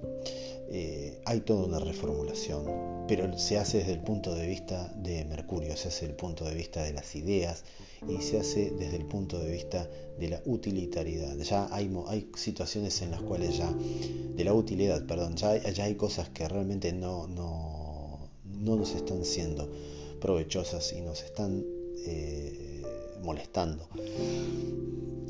Eh, 0.77 1.21
hay 1.23 1.39
toda 1.39 1.63
una 1.63 1.79
reformulación, 1.79 3.05
pero 3.07 3.37
se 3.37 3.57
hace 3.57 3.77
desde 3.77 3.93
el 3.93 4.01
punto 4.01 4.35
de 4.35 4.45
vista 4.45 4.91
de 4.97 5.23
Mercurio, 5.23 5.77
se 5.77 5.87
hace 5.87 6.01
desde 6.01 6.07
el 6.07 6.15
punto 6.17 6.43
de 6.43 6.53
vista 6.53 6.83
de 6.83 6.91
las 6.91 7.15
ideas 7.15 7.63
y 8.09 8.21
se 8.21 8.41
hace 8.41 8.71
desde 8.71 8.97
el 8.97 9.05
punto 9.05 9.39
de 9.39 9.49
vista 9.53 9.89
de 10.19 10.27
la 10.27 10.41
utilitariedad. 10.43 11.37
Ya 11.37 11.69
hay, 11.71 11.89
situaciones 12.35 13.01
en 13.03 13.11
las 13.11 13.21
cuales 13.21 13.57
ya, 13.57 13.71
de 13.71 14.43
la 14.43 14.53
utilidad, 14.53 15.05
perdón, 15.05 15.37
ya, 15.37 15.51
hay 15.51 15.95
cosas 15.95 16.27
que 16.27 16.45
realmente 16.45 16.91
no, 16.91 17.25
no, 17.25 18.27
no, 18.43 18.75
nos 18.75 18.95
están 18.95 19.23
siendo 19.23 19.71
provechosas 20.19 20.91
y 20.91 20.99
nos 20.99 21.23
están 21.23 21.63
eh, 22.05 22.83
molestando. 23.23 23.87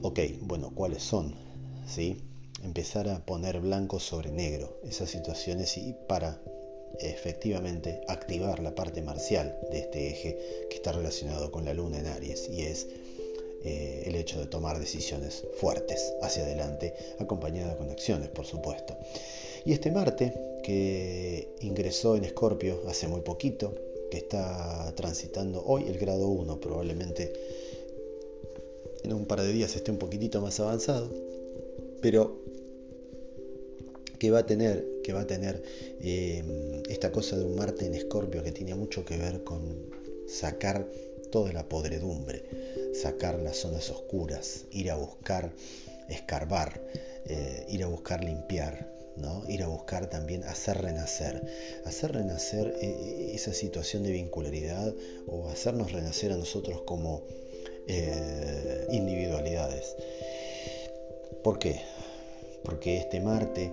Ok, 0.01 0.21
bueno, 0.41 0.71
¿cuáles 0.73 1.03
son? 1.03 1.35
¿Sí? 1.87 2.17
Empezar 2.63 3.09
a 3.09 3.25
poner 3.25 3.59
blanco 3.59 3.99
sobre 3.99 4.31
negro 4.31 4.77
esas 4.87 5.09
situaciones 5.09 5.77
y 5.77 5.95
para 6.07 6.39
efectivamente 6.99 8.01
activar 8.07 8.59
la 8.59 8.73
parte 8.73 9.01
marcial 9.01 9.57
de 9.71 9.79
este 9.79 10.09
eje 10.09 10.37
que 10.69 10.75
está 10.75 10.91
relacionado 10.91 11.51
con 11.51 11.65
la 11.65 11.73
luna 11.73 11.99
en 11.99 12.07
Aries 12.07 12.49
y 12.49 12.61
es 12.61 12.87
eh, 13.63 14.03
el 14.05 14.15
hecho 14.15 14.39
de 14.39 14.45
tomar 14.45 14.79
decisiones 14.79 15.43
fuertes 15.57 16.13
hacia 16.21 16.43
adelante, 16.43 16.93
acompañada 17.19 17.75
con 17.77 17.89
acciones, 17.89 18.29
por 18.29 18.45
supuesto. 18.45 18.95
Y 19.65 19.73
este 19.73 19.91
Marte, 19.91 20.33
que 20.63 21.55
ingresó 21.61 22.15
en 22.15 22.25
Escorpio 22.25 22.83
hace 22.87 23.07
muy 23.07 23.21
poquito, 23.21 23.73
que 24.11 24.17
está 24.17 24.93
transitando 24.95 25.63
hoy 25.65 25.87
el 25.87 25.97
grado 25.97 26.27
1, 26.27 26.59
probablemente 26.59 27.33
en 29.03 29.13
un 29.13 29.25
par 29.25 29.41
de 29.41 29.51
días 29.51 29.75
esté 29.75 29.89
un 29.89 29.97
poquitito 29.97 30.41
más 30.41 30.59
avanzado, 30.59 31.09
pero 32.01 32.44
que 34.17 34.31
va 34.31 34.39
a 34.39 34.45
tener, 34.45 34.85
que 35.03 35.13
va 35.13 35.21
a 35.21 35.27
tener 35.27 35.61
eh, 36.01 36.83
esta 36.89 37.11
cosa 37.11 37.37
de 37.37 37.45
un 37.45 37.55
Marte 37.55 37.85
en 37.85 37.95
Escorpio 37.95 38.43
que 38.43 38.51
tiene 38.51 38.75
mucho 38.75 39.05
que 39.05 39.17
ver 39.17 39.43
con 39.43 39.93
sacar 40.27 40.87
toda 41.31 41.51
la 41.51 41.67
podredumbre, 41.67 42.43
sacar 42.93 43.39
las 43.39 43.57
zonas 43.57 43.89
oscuras, 43.89 44.65
ir 44.71 44.91
a 44.91 44.95
buscar, 44.95 45.51
escarbar, 46.09 46.81
eh, 47.25 47.65
ir 47.69 47.83
a 47.83 47.87
buscar 47.87 48.23
limpiar, 48.23 48.89
¿no? 49.17 49.43
ir 49.47 49.63
a 49.63 49.67
buscar 49.67 50.09
también 50.09 50.43
hacer 50.43 50.81
renacer, 50.81 51.45
hacer 51.85 52.13
renacer 52.13 52.75
eh, 52.81 53.31
esa 53.33 53.53
situación 53.53 54.03
de 54.03 54.11
vincularidad 54.11 54.93
o 55.27 55.49
hacernos 55.49 55.91
renacer 55.91 56.31
a 56.31 56.37
nosotros 56.37 56.81
como 56.85 57.23
eh, 57.87 58.87
individualidades. 58.91 59.95
¿Por 61.43 61.59
qué? 61.59 61.81
Porque 62.63 62.97
este 62.97 63.19
Marte 63.19 63.71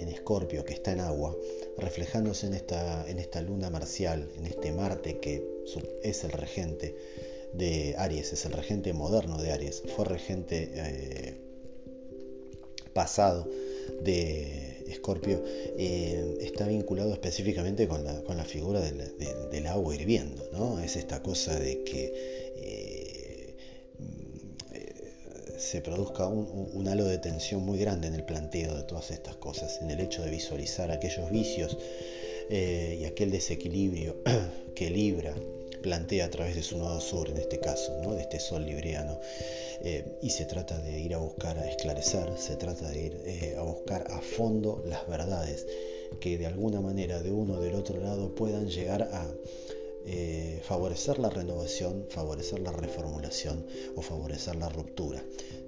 en 0.00 0.08
Escorpio, 0.08 0.64
que 0.64 0.74
está 0.74 0.92
en 0.92 1.00
agua, 1.00 1.36
reflejándose 1.78 2.46
en 2.46 2.54
esta, 2.54 3.08
en 3.08 3.18
esta 3.18 3.40
luna 3.40 3.70
marcial, 3.70 4.28
en 4.36 4.46
este 4.46 4.72
Marte 4.72 5.18
que 5.18 5.46
es 6.02 6.24
el 6.24 6.32
regente 6.32 6.96
de 7.52 7.94
Aries, 7.98 8.32
es 8.32 8.44
el 8.44 8.52
regente 8.52 8.92
moderno 8.92 9.40
de 9.40 9.52
Aries, 9.52 9.82
fue 9.96 10.04
regente 10.04 10.70
eh, 10.74 11.34
pasado 12.92 13.48
de 14.02 14.84
Escorpio, 14.88 15.42
eh, 15.46 16.38
está 16.40 16.66
vinculado 16.66 17.12
específicamente 17.12 17.86
con 17.86 18.04
la, 18.04 18.22
con 18.22 18.36
la 18.36 18.44
figura 18.44 18.80
del, 18.80 19.66
agua 19.66 19.94
hirviendo, 19.94 20.48
¿no? 20.52 20.80
Es 20.80 20.96
esta 20.96 21.22
cosa 21.22 21.58
de 21.58 21.84
que 21.84 22.39
se 25.60 25.82
produzca 25.82 26.26
un, 26.26 26.88
halo 26.88 27.04
de 27.04 27.18
tensión 27.18 27.62
muy 27.62 27.78
grande 27.78 28.08
en 28.08 28.14
el 28.14 28.24
planteo 28.24 28.74
de 28.74 28.82
todas 28.82 29.10
estas 29.10 29.36
cosas, 29.36 29.80
en 29.82 29.90
el 29.90 30.00
hecho 30.00 30.22
de 30.22 30.30
visualizar 30.30 30.90
aquellos 30.90 31.30
vicios 31.30 31.76
eh, 32.48 32.98
y 33.00 33.04
aquel 33.04 33.30
desequilibrio 33.30 34.16
que 34.74 34.90
Libra 34.90 35.34
plantea 35.82 36.26
a 36.26 36.30
través 36.30 36.56
de 36.56 36.62
su 36.62 36.78
nodo 36.78 37.00
sur, 37.00 37.28
en 37.30 37.36
este 37.36 37.58
caso, 37.58 38.00
¿no? 38.02 38.14
de 38.14 38.22
este 38.22 38.40
sol 38.40 38.64
libriano. 38.64 39.18
Eh, 39.82 40.18
y 40.22 40.30
se 40.30 40.44
trata 40.44 40.78
de 40.78 40.98
ir 40.98 41.14
a 41.14 41.18
buscar 41.18 41.58
a 41.58 41.68
esclarecer, 41.68 42.36
se 42.36 42.56
trata 42.56 42.88
de 42.90 43.00
ir 43.00 43.22
eh, 43.24 43.56
a 43.58 43.62
buscar 43.62 44.06
a 44.10 44.20
fondo 44.20 44.82
las 44.86 45.06
verdades 45.08 45.66
que 46.20 46.38
de 46.38 46.46
alguna 46.46 46.80
manera 46.80 47.22
de 47.22 47.30
uno 47.30 47.54
o 47.54 47.60
del 47.60 47.74
otro 47.74 48.00
lado 48.00 48.34
puedan 48.34 48.68
llegar 48.68 49.02
a 49.02 49.26
favorecer 50.62 51.18
la 51.18 51.30
renovación, 51.30 52.06
favorecer 52.08 52.60
la 52.60 52.72
reformulación 52.72 53.66
o 53.96 54.02
favorecer 54.02 54.56
la 54.56 54.68
ruptura 54.68 55.22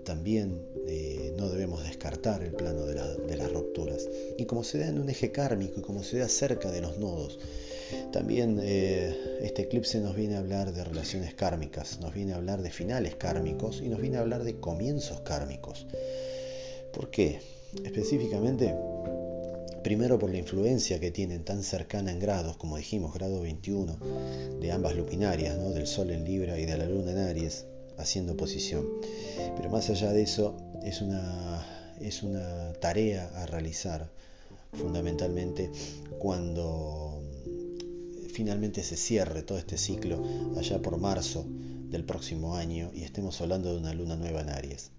también 0.05 0.67
eh, 0.87 1.33
no 1.37 1.49
debemos 1.49 1.85
descartar 1.85 2.43
el 2.43 2.53
plano 2.53 2.87
de, 2.87 2.95
las 3.37 3.53
rupturas. 3.53 4.09
Y 4.39 4.47
como 4.47 4.65
se 4.65 4.79
da 4.79 4.89
en 4.89 4.99
un 4.99 5.09
eje 5.09 5.33
kármico 5.33 5.81
y 5.81 5.83
como 5.83 6.03
se 6.03 6.19
da 6.19 6.29
cerca 6.29 6.71
de 6.71 6.81
los 6.81 6.99
nodos, 6.99 7.39
también 8.12 8.59
eh, 8.62 9.15
este 9.43 9.62
eclipse 9.62 10.01
nos 10.01 10.17
viene 10.17 10.37
a 10.37 10.39
hablar 10.39 10.73
de 10.73 10.85
relaciones 10.85 11.35
kármicas, 11.35 12.01
nos 12.01 12.15
viene 12.15 12.33
a 12.33 12.37
hablar 12.37 12.62
de 12.62 12.71
finales 12.71 13.15
kármicos 13.17 13.81
y 13.83 13.89
nos 13.89 14.01
viene 14.01 14.17
a 14.17 14.21
hablar 14.21 14.45
de 14.45 14.59
comienzos 14.59 15.21
kármicos. 15.21 15.87
¿Por 16.93 17.11
qué? 17.11 17.41
Específicamente, 17.85 18.75
primero 19.83 20.19
por 20.19 20.31
la 20.31 20.39
influencia 20.39 21.01
que 21.01 21.11
tienen 21.11 21.45
tan 21.45 21.62
cercana 21.62 22.12
en 22.12 22.19
grados, 22.19 22.57
como 22.57 22.77
dijimos, 22.77 23.15
grado 23.15 23.41
21, 23.41 23.97
de 24.61 24.73
ambas 24.73 24.97
luminarias, 24.97 25.59
¿no? 25.59 25.71
del 25.71 25.87
Sol 25.87 26.11
en 26.11 26.25
Libra 26.25 26.59
y 26.59 26.67
de 26.67 26.79
la 26.79 26.87
Luna 26.87 27.12
en 27.12 27.19
Aries, 27.19 27.67
haciendo 27.99 28.35
oposición. 28.35 28.87
Pero 29.57 29.71
más 29.71 29.91
allá 29.91 30.12
de 30.12 30.23
eso, 30.23 30.57
es 30.83 31.01
una, 31.01 31.67
es 32.01 32.23
una 32.23 32.73
tarea 32.75 33.31
a 33.35 33.47
realizar 33.47 34.11
fundamentalmente 34.73 35.71
cuando 36.19 37.21
finalmente 38.33 38.83
se 38.83 38.97
cierre 38.97 39.43
todo 39.43 39.59
este 39.59 39.77
ciclo 39.77 40.23
allá 40.57 40.81
por 40.81 40.99
marzo 40.99 41.45
del 41.91 42.05
próximo 42.05 42.57
año 42.57 42.91
y 42.95 43.03
estemos 43.03 43.41
hablando 43.43 43.73
de 43.73 43.79
una 43.79 43.93
luna 43.93 44.17
nueva 44.17 44.41
en 44.41 44.49
Aries. 44.49 44.91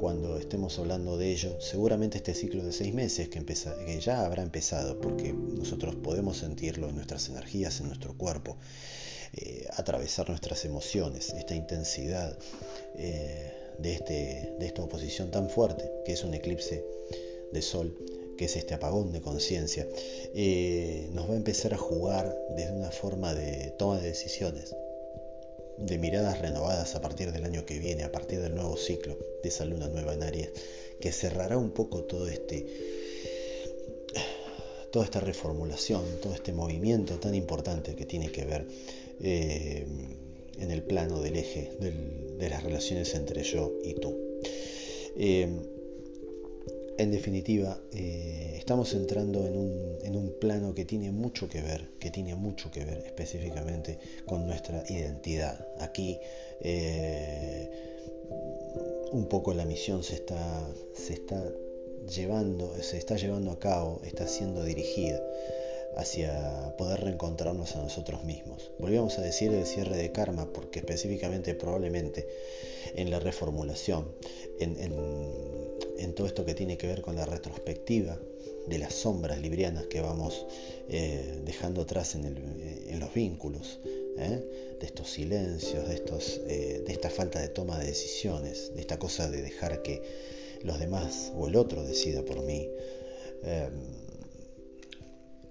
Cuando 0.00 0.38
estemos 0.38 0.78
hablando 0.78 1.18
de 1.18 1.32
ello, 1.32 1.60
seguramente 1.60 2.18
este 2.18 2.34
ciclo 2.34 2.62
de 2.62 2.72
seis 2.72 2.94
meses 2.94 3.28
que, 3.28 4.00
ya 4.00 4.24
habrá 4.24 4.42
empezado, 4.42 5.00
porque 5.00 5.32
nosotros 5.32 5.96
podemos 5.96 6.38
sentirlo 6.38 6.88
en 6.88 6.96
nuestras 6.96 7.28
energías, 7.28 7.80
en 7.80 7.88
nuestro 7.88 8.16
cuerpo, 8.16 8.56
eh, 9.32 9.66
atravesar 9.74 10.28
nuestras 10.28 10.64
emociones, 10.64 11.30
esta 11.30 11.54
intensidad 11.54 12.38
eh, 12.94 13.52
de, 13.78 13.94
este, 13.94 14.54
de 14.60 14.66
esta 14.66 14.82
oposición 14.82 15.30
tan 15.30 15.50
fuerte, 15.50 15.90
que 16.04 16.12
es 16.12 16.22
un 16.22 16.34
eclipse 16.34 16.84
de 17.52 17.62
sol, 17.62 17.96
que 18.38 18.44
es 18.44 18.56
este 18.56 18.74
apagón 18.74 19.12
de 19.12 19.20
conciencia, 19.20 19.88
eh, 20.34 21.08
nos 21.12 21.28
va 21.28 21.34
a 21.34 21.36
empezar 21.36 21.74
a 21.74 21.78
jugar 21.78 22.36
desde 22.56 22.72
una 22.72 22.90
forma 22.90 23.34
de 23.34 23.72
toma 23.78 23.98
de 23.98 24.08
decisiones, 24.08 24.76
de 25.78 25.98
miradas 25.98 26.40
renovadas 26.40 26.94
a 26.94 27.00
partir 27.00 27.32
del 27.32 27.44
año 27.44 27.66
que 27.66 27.78
viene, 27.78 28.04
a 28.04 28.12
partir 28.12 28.40
del 28.40 28.54
nuevo 28.54 28.76
ciclo 28.76 29.18
de 29.42 29.48
esa 29.48 29.64
luna 29.64 29.88
nueva 29.88 30.14
en 30.14 30.22
Aries, 30.22 30.50
que 31.00 31.12
cerrará 31.12 31.58
un 31.58 31.70
poco 31.70 32.04
todo 32.04 32.28
este 32.28 32.66
toda 34.90 35.04
esta 35.04 35.20
reformulación, 35.20 36.02
todo 36.22 36.32
este 36.32 36.52
movimiento 36.52 37.18
tan 37.18 37.34
importante 37.34 37.94
que 37.94 38.06
tiene 38.06 38.30
que 38.30 38.44
ver 38.44 38.66
eh, 39.20 39.86
en 40.58 40.70
el 40.70 40.82
plano 40.82 41.20
del 41.20 41.36
eje 41.36 41.72
de 41.78 42.48
las 42.48 42.62
relaciones 42.62 43.14
entre 43.14 43.42
yo 43.42 43.72
y 43.84 43.94
tú. 43.94 44.16
Eh, 45.18 45.75
en 46.98 47.10
definitiva, 47.10 47.78
eh, 47.92 48.54
estamos 48.56 48.92
entrando 48.94 49.46
en 49.46 49.56
un, 49.56 49.98
en 50.02 50.16
un, 50.16 50.38
plano 50.40 50.74
que 50.74 50.84
tiene 50.84 51.10
mucho 51.10 51.48
que 51.48 51.60
ver, 51.60 51.90
que 51.98 52.10
tiene 52.10 52.34
mucho 52.34 52.70
que 52.70 52.84
ver 52.84 52.98
específicamente 53.06 53.98
con 54.26 54.46
nuestra 54.46 54.84
identidad. 54.88 55.66
Aquí 55.78 56.18
un 59.12 59.28
poco 59.28 59.54
la 59.54 59.64
misión 59.64 60.02
se 60.02 60.14
está, 60.14 60.68
se 60.94 61.14
está 61.14 61.42
llevando, 62.08 62.74
se 62.82 62.98
está 62.98 63.16
llevando 63.16 63.50
a 63.50 63.58
cabo, 63.58 64.00
está 64.04 64.26
siendo 64.26 64.64
dirigida 64.64 65.20
hacia 65.96 66.76
poder 66.76 67.00
reencontrarnos 67.00 67.74
a 67.76 67.82
nosotros 67.82 68.24
mismos. 68.24 68.70
Volvíamos 68.78 69.18
a 69.18 69.22
decir 69.22 69.52
el 69.52 69.64
cierre 69.64 69.96
de 69.96 70.12
karma 70.12 70.52
porque 70.52 70.80
específicamente 70.80 71.54
probablemente 71.54 72.28
en 72.94 73.10
la 73.10 73.18
reformulación, 73.18 74.12
en, 74.60 74.92
todo 76.14 76.26
esto 76.26 76.44
que 76.44 76.54
tiene 76.54 76.76
que 76.78 76.86
ver 76.86 77.02
con 77.02 77.16
la 77.16 77.26
retrospectiva 77.26 78.18
de 78.66 78.78
las 78.78 78.94
sombras 78.94 79.40
librianas 79.40 79.86
que 79.86 80.00
vamos 80.00 80.46
eh, 80.88 81.40
dejando 81.44 81.82
atrás 81.82 82.14
en, 82.14 82.98
los 82.98 83.14
vínculos, 83.14 83.80
¿eh? 84.18 84.76
de 84.80 84.86
estos 84.86 85.10
silencios, 85.10 85.88
de, 85.88 85.94
estos, 85.94 86.40
eh, 86.46 86.82
de 86.86 86.92
esta 86.92 87.10
falta 87.10 87.40
de 87.40 87.48
toma 87.48 87.78
de 87.78 87.86
decisiones, 87.86 88.74
de 88.74 88.80
esta 88.80 88.98
cosa 88.98 89.30
de 89.30 89.42
dejar 89.42 89.82
que 89.82 90.02
los 90.62 90.78
demás 90.78 91.32
o 91.36 91.48
el 91.48 91.56
otro 91.56 91.84
decida 91.84 92.24
por 92.24 92.42
mí 92.42 92.68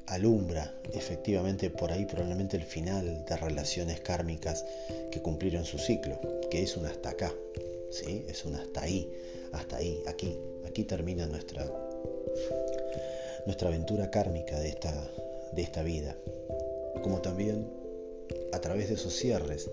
alumbra 0.07 0.73
efectivamente 0.93 1.69
por 1.69 1.91
ahí 1.91 2.05
probablemente 2.05 2.57
el 2.57 2.63
final 2.63 3.25
de 3.25 3.37
relaciones 3.37 4.01
kármicas 4.01 4.65
que 5.11 5.21
cumplieron 5.21 5.65
su 5.65 5.79
ciclo, 5.79 6.19
que 6.51 6.61
es 6.61 6.77
un 6.77 6.85
hasta 6.85 7.09
acá, 7.09 7.33
¿sí? 7.91 8.25
es 8.27 8.45
un 8.45 8.55
hasta 8.55 8.81
ahí, 8.81 9.09
hasta 9.55 9.77
ahí, 9.77 10.01
aquí, 10.07 10.37
aquí 10.65 10.83
termina 10.83 11.25
nuestra, 11.27 11.65
nuestra 13.45 13.69
aventura 13.69 14.11
kármica 14.11 14.59
de 14.59 14.69
esta, 14.69 15.11
de 15.53 15.61
esta 15.61 15.83
vida, 15.83 16.17
como 17.01 17.21
también 17.21 17.67
a 18.51 18.59
través 18.59 18.89
de 18.89 18.95
esos 18.95 19.13
cierres 19.13 19.69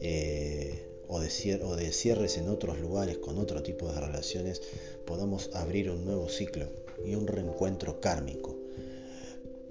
eh, 0.00 0.86
o, 1.08 1.20
de, 1.20 1.92
cierres 1.92 2.36
en 2.36 2.48
otros 2.48 2.80
lugares 2.80 3.18
con 3.18 3.38
otro 3.38 3.62
tipo 3.62 3.90
de 3.92 4.00
relaciones, 4.00 4.62
podamos 5.04 5.50
abrir 5.54 5.90
un 5.90 6.04
nuevo 6.04 6.28
ciclo 6.28 6.66
y 7.04 7.14
un 7.14 7.26
reencuentro 7.26 8.00
kármico 8.00 8.56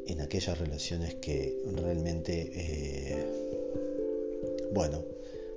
en 0.07 0.21
aquellas 0.21 0.57
relaciones 0.59 1.15
que 1.15 1.61
realmente, 1.73 2.51
eh, 2.53 3.25
bueno, 4.71 5.03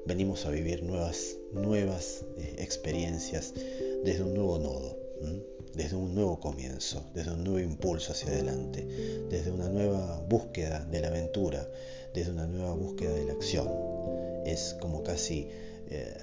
venimos 0.06 0.46
a 0.46 0.50
vivir 0.50 0.82
nuevas, 0.82 1.37
nuevas 1.52 2.24
eh, 2.38 2.56
experiencias 2.58 3.52
desde 4.09 4.23
un 4.23 4.33
nuevo 4.33 4.59
nodo, 4.59 4.99
desde 5.75 5.94
un 5.94 6.14
nuevo 6.14 6.40
comienzo, 6.40 7.05
desde 7.12 7.33
un 7.33 7.44
nuevo 7.44 7.61
impulso 7.61 8.12
hacia 8.12 8.29
adelante, 8.29 8.83
desde 9.29 9.51
una 9.51 9.68
nueva 9.68 10.25
búsqueda 10.27 10.83
de 10.87 11.03
la 11.03 11.09
aventura, 11.09 11.68
desde 12.14 12.31
una 12.31 12.47
nueva 12.47 12.73
búsqueda 12.73 13.12
de 13.12 13.27
la 13.27 13.35
acción. 13.35 13.68
Es 14.47 14.75
como 14.81 15.03
casi 15.03 15.47
eh, 15.90 16.16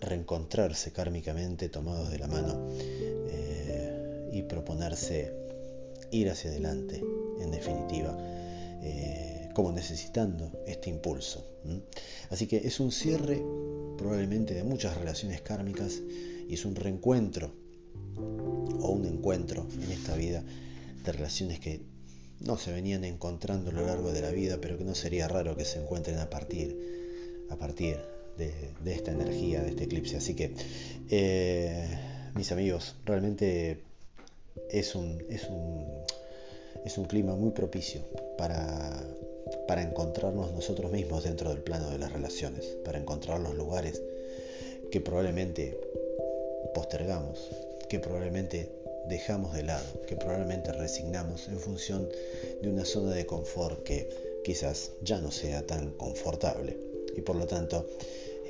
reencontrarse 0.00 0.92
kármicamente 0.92 1.68
tomados 1.68 2.10
de 2.10 2.18
la 2.18 2.26
mano 2.26 2.70
y 4.32 4.42
proponerse 4.42 5.32
ir 6.10 6.30
hacia 6.30 6.50
adelante, 6.50 7.02
en 7.40 7.50
definitiva, 7.50 8.16
eh, 8.82 9.50
como 9.52 9.72
necesitando 9.72 10.52
este 10.66 10.88
impulso. 10.88 11.44
Así 12.30 12.46
que 12.46 12.56
es 12.56 12.80
un 12.80 12.92
cierre 12.92 13.42
probablemente 13.98 14.54
de 14.54 14.64
muchas 14.64 14.96
relaciones 14.96 15.42
kármicas 15.42 16.00
y 16.48 16.54
es 16.54 16.64
un 16.64 16.74
reencuentro 16.74 17.52
o 18.16 18.90
un 18.90 19.04
encuentro 19.06 19.66
en 19.82 19.90
esta 19.92 20.16
vida 20.16 20.42
de 21.04 21.12
relaciones 21.12 21.60
que 21.60 21.80
no 22.40 22.58
se 22.58 22.72
venían 22.72 23.04
encontrando 23.04 23.70
a 23.70 23.74
lo 23.74 23.86
largo 23.86 24.12
de 24.12 24.20
la 24.20 24.30
vida, 24.30 24.58
pero 24.60 24.76
que 24.76 24.84
no 24.84 24.94
sería 24.94 25.28
raro 25.28 25.56
que 25.56 25.64
se 25.64 25.80
encuentren 25.80 26.18
a 26.18 26.28
partir 26.28 26.76
a 27.48 27.56
partir 27.56 27.98
de, 28.36 28.92
esta 28.92 29.12
energía, 29.12 29.62
de 29.62 29.70
este 29.70 29.84
eclipse. 29.84 30.16
Así 30.16 30.34
que, 30.34 30.52
eh, 31.10 31.88
mis 32.34 32.52
amigos, 32.52 32.96
realmente 33.04 33.82
es 34.70 34.94
un, 34.94 35.24
es 35.30 35.44
un, 35.44 35.86
es 36.84 36.98
un 36.98 37.04
clima 37.06 37.34
muy 37.34 37.50
propicio 37.52 38.02
para, 38.36 39.02
para 39.66 39.82
encontrarnos 39.82 40.52
nosotros 40.52 40.92
mismos 40.92 41.24
dentro 41.24 41.50
del 41.50 41.62
plano 41.62 41.90
de 41.90 41.98
las 41.98 42.12
relaciones, 42.12 42.66
para 42.84 42.98
encontrar 42.98 43.40
los 43.40 43.54
lugares 43.54 44.02
que 44.90 45.00
probablemente 45.00 45.80
postergamos, 46.74 47.50
que 47.88 47.98
probablemente 48.00 48.68
dejamos 49.08 49.54
de 49.54 49.62
lado, 49.62 49.84
que 50.06 50.16
probablemente 50.16 50.72
resignamos 50.72 51.48
en 51.48 51.58
función 51.58 52.08
de 52.62 52.68
una 52.68 52.84
zona 52.84 53.14
de 53.14 53.26
confort 53.26 53.82
que 53.82 54.08
quizás 54.44 54.92
ya 55.02 55.20
no 55.20 55.30
sea 55.30 55.66
tan 55.66 55.92
confortable. 55.92 56.76
Y 57.16 57.20
por 57.22 57.36
lo 57.36 57.46
tanto, 57.46 57.86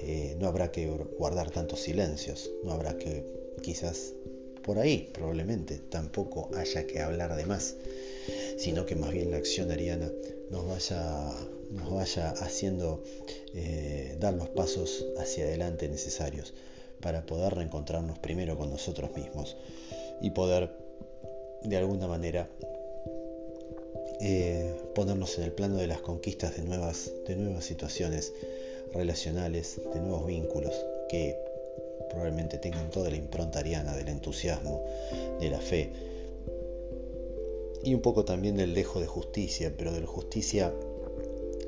eh, 0.03 0.37
no 0.39 0.49
habrá 0.49 0.73
que 0.73 0.89
guardar 1.19 1.51
tantos 1.51 1.81
silencios, 1.81 2.51
no 2.65 2.73
habrá 2.73 2.97
que 2.97 3.25
quizás 3.63 4.13
por 4.63 4.79
ahí 4.79 5.09
probablemente 5.13 5.79
tampoco 5.79 6.51
haya 6.55 6.87
que 6.87 7.01
hablar 7.01 7.37
de 7.37 7.47
más, 7.47 7.77
sino 8.59 8.85
que 8.85 8.97
más 8.97 9.13
bien 9.13 9.31
la 9.31 9.37
acción 9.37 9.71
ariana 9.71 10.11
nos 10.51 10.67
vaya, 10.67 11.33
nos 11.71 11.91
vaya 11.91 12.31
haciendo 12.31 13.03
eh, 13.55 14.17
dar 14.19 14.35
los 14.35 14.49
pasos 14.49 15.07
hacia 15.19 15.45
adelante 15.45 15.89
necesarios 15.89 16.53
para 17.01 17.25
poder 17.25 17.55
reencontrarnos 17.55 18.19
primero 18.19 18.57
con 18.57 18.71
nosotros 18.71 19.11
mismos 19.17 19.57
y 20.21 20.31
poder 20.31 20.71
de 21.63 21.77
alguna 21.77 22.07
manera 22.07 22.49
eh, 24.21 24.75
ponernos 24.95 25.37
en 25.39 25.45
el 25.45 25.53
plano 25.53 25.77
de 25.77 25.87
las 25.87 26.01
conquistas 26.01 26.57
de 26.57 26.63
nuevas, 26.63 27.11
de 27.27 27.37
nuevas 27.37 27.65
situaciones 27.65 28.33
relacionales, 28.93 29.81
de 29.93 30.01
nuevos 30.01 30.27
vínculos 30.27 30.73
que 31.09 31.37
probablemente 32.11 32.59
tengan 32.59 32.91
toda 32.91 33.11
la 33.11 33.17
impronta 33.17 33.59
ariana 33.59 33.95
del 33.95 34.09
entusiasmo, 34.09 34.83
de 35.41 35.51
la 35.51 35.61
fe 35.61 35.91
y 37.83 37.95
un 37.95 38.01
poco 38.01 38.25
también 38.25 38.57
del 38.57 38.75
dejo 38.75 39.01
de 39.01 39.07
justicia, 39.07 39.73
pero 39.77 39.93
de 39.93 40.01
la 40.01 40.07
justicia 40.07 40.73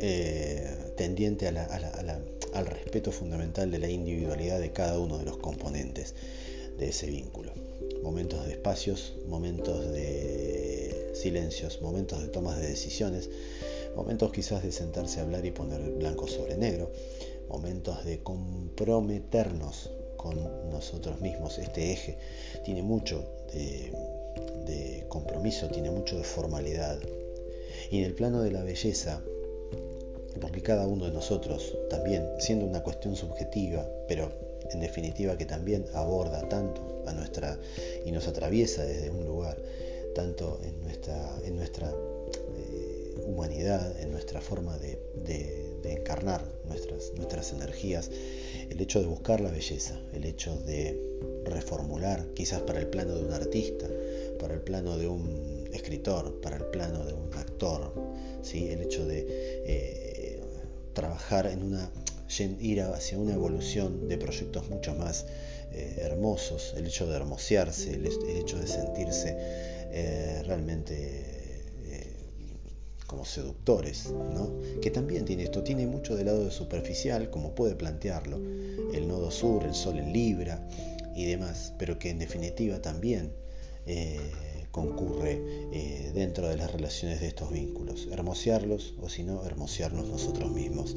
eh, 0.01 0.93
tendiente 0.97 1.47
al 2.55 2.67
respeto 2.67 3.13
fundamental 3.13 3.71
de 3.71 3.79
la 3.79 3.89
individualidad 3.89 4.61
de 4.61 4.73
cada 4.73 4.99
uno 4.99 5.19
de 5.19 5.25
los 5.25 5.39
componentes 5.39 6.15
de 6.79 6.89
ese 6.89 7.07
vínculo. 7.07 7.53
Momentos 8.03 8.47
de 8.47 8.53
espacios, 8.53 9.15
momentos 9.27 9.91
de 9.93 11.11
silencios, 11.15 11.83
momentos 11.83 12.23
de 12.23 12.29
tomas 12.29 12.59
de 12.61 12.69
decisiones, 12.69 13.29
momentos 13.97 14.33
quizás 14.33 14.63
de 14.63 14.73
sentarse 14.73 15.21
a 15.21 15.25
hablar 15.25 15.45
y 15.45 15.51
poner 15.51 15.81
blanco 15.91 16.29
sobre 16.29 16.57
negro, 16.57 16.91
momentos 17.49 18.05
de 18.05 18.23
comprometernos 18.23 19.91
con 20.17 20.37
nosotros 20.71 21.21
mismos. 21.21 21.59
Este 21.59 21.93
eje 21.93 22.19
tiene 22.65 22.83
mucho 22.83 23.25
de, 23.53 25.05
compromiso, 25.09 25.69
tiene 25.69 25.91
mucho 25.91 26.17
de 26.17 26.25
formalidad. 26.25 27.01
Y 27.91 27.99
en 27.99 28.05
el 28.05 28.15
plano 28.15 28.43
de 28.43 28.51
la 28.51 28.63
belleza, 28.63 29.23
porque 30.40 30.62
cada 30.62 30.87
uno 30.87 31.07
de 31.07 31.12
nosotros, 31.12 31.77
también 31.90 32.27
siendo 32.38 32.64
una 32.66 32.83
cuestión 32.83 33.16
subjetiva, 33.16 33.87
pero 34.07 34.31
en 34.72 34.81
definitiva 34.81 35.37
que 35.37 35.46
también 35.46 35.87
aborda 35.94 36.48
tanto 36.48 37.03
a 37.07 37.12
nuestra 37.12 37.59
y 38.05 38.12
nos 38.12 38.29
atraviesa 38.29 38.85
desde 38.85 39.11
un 39.11 39.27
lugar, 39.27 39.57
tanto 40.14 40.61
en 40.62 40.81
nuestra, 40.83 41.38
en 41.44 41.57
nuestra 41.57 41.90
eh, 41.90 43.24
humanidad, 43.27 44.01
en 44.01 44.12
nuestra 44.12 44.40
forma 44.40 44.79
de, 44.79 44.98
encarnar 45.85 46.44
nuestras, 46.66 47.12
nuestras 47.16 47.53
energías, 47.53 48.11
el 48.68 48.81
hecho 48.81 49.01
de 49.01 49.07
buscar 49.07 49.40
la 49.40 49.51
belleza, 49.51 49.98
el 50.12 50.27
hecho 50.27 50.55
de 50.61 51.01
reformular, 51.44 52.27
quizás 52.35 52.61
para 52.62 52.79
el 52.79 52.88
plano 52.88 53.14
de 53.14 53.24
un 53.24 53.33
artista, 53.33 53.87
para 54.38 54.55
el 54.55 54.61
plano 54.61 54.98
de 54.98 55.09
un 55.09 55.68
escritor, 55.72 56.40
para 56.40 56.57
el 56.57 56.64
plano 56.66 57.05
de 57.05 57.14
un 57.14 57.33
actor, 57.35 57.92
¿sí? 58.42 58.68
el 58.68 58.83
hecho 58.83 59.07
de 59.07 59.27
eh, 59.66 60.08
trabajar 60.99 61.47
en 61.47 61.63
una 61.63 61.91
ir 62.61 62.83
hacia 62.83 63.19
una 63.19 63.35
evolución 63.35 64.09
de 64.09 64.19
proyectos 64.19 64.69
mucho 64.69 64.95
más 64.95 65.27
eh, 65.73 65.97
hermosos, 66.03 66.75
el 66.77 66.87
hecho 66.87 67.07
de 67.07 67.17
hermosearse, 67.17 67.95
el, 67.95 68.07
hecho 68.07 68.59
de 68.59 68.67
sentirse 68.67 69.35
eh, 69.39 70.43
realmente 70.45 71.39
como 73.09 73.25
seductores, 73.25 74.11
¿no? 74.11 74.53
que 74.83 74.91
también 74.91 75.25
tiene 75.25 75.45
esto, 75.45 75.63
tiene 75.63 75.87
mucho 75.87 76.15
del 76.15 76.27
lado 76.27 76.45
de 76.45 76.51
superficial, 76.51 77.31
como 77.31 77.55
puede 77.55 77.75
plantearlo, 77.75 78.37
el 78.93 79.09
nodo 79.09 79.31
sur, 79.31 79.65
el 79.65 79.75
sol 79.75 79.99
en 79.99 80.13
Libra 80.13 80.69
y 81.17 81.25
demás, 81.25 81.73
pero 81.79 81.99
que 81.99 82.11
en 82.11 82.19
definitiva 82.19 82.83
también 82.83 83.33
eh, 83.87 84.21
concurre 84.79 85.41
eh, 85.73 86.12
dentro 86.14 86.49
de 86.49 86.57
las 86.57 86.73
relaciones 86.73 87.21
de 87.21 87.27
estos 87.27 87.51
vínculos, 87.53 88.09
hermosearlos 88.11 88.95
o 89.01 89.09
si 89.09 89.25
no, 89.25 89.45
hermosearnos 89.45 90.09
nosotros 90.09 90.51
mismos. 90.53 90.95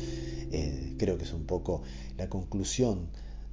Eh, 0.52 0.96
creo 0.98 1.18
que 1.18 1.24
es 1.24 1.34
un 1.34 1.46
poco 1.46 1.82
la 2.18 2.30
conclusión 2.30 3.10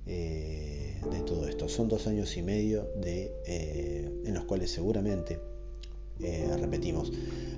de 0.07 1.23
todo 1.27 1.47
esto. 1.47 1.69
Son 1.69 1.87
dos 1.87 2.07
años 2.07 2.35
y 2.39 2.43
medio 2.43 2.89
en 3.05 4.33
los 4.33 4.45
cuales 4.45 4.71
seguramente 4.71 5.39
eh, 6.21 6.51
repetimos, 6.59 7.13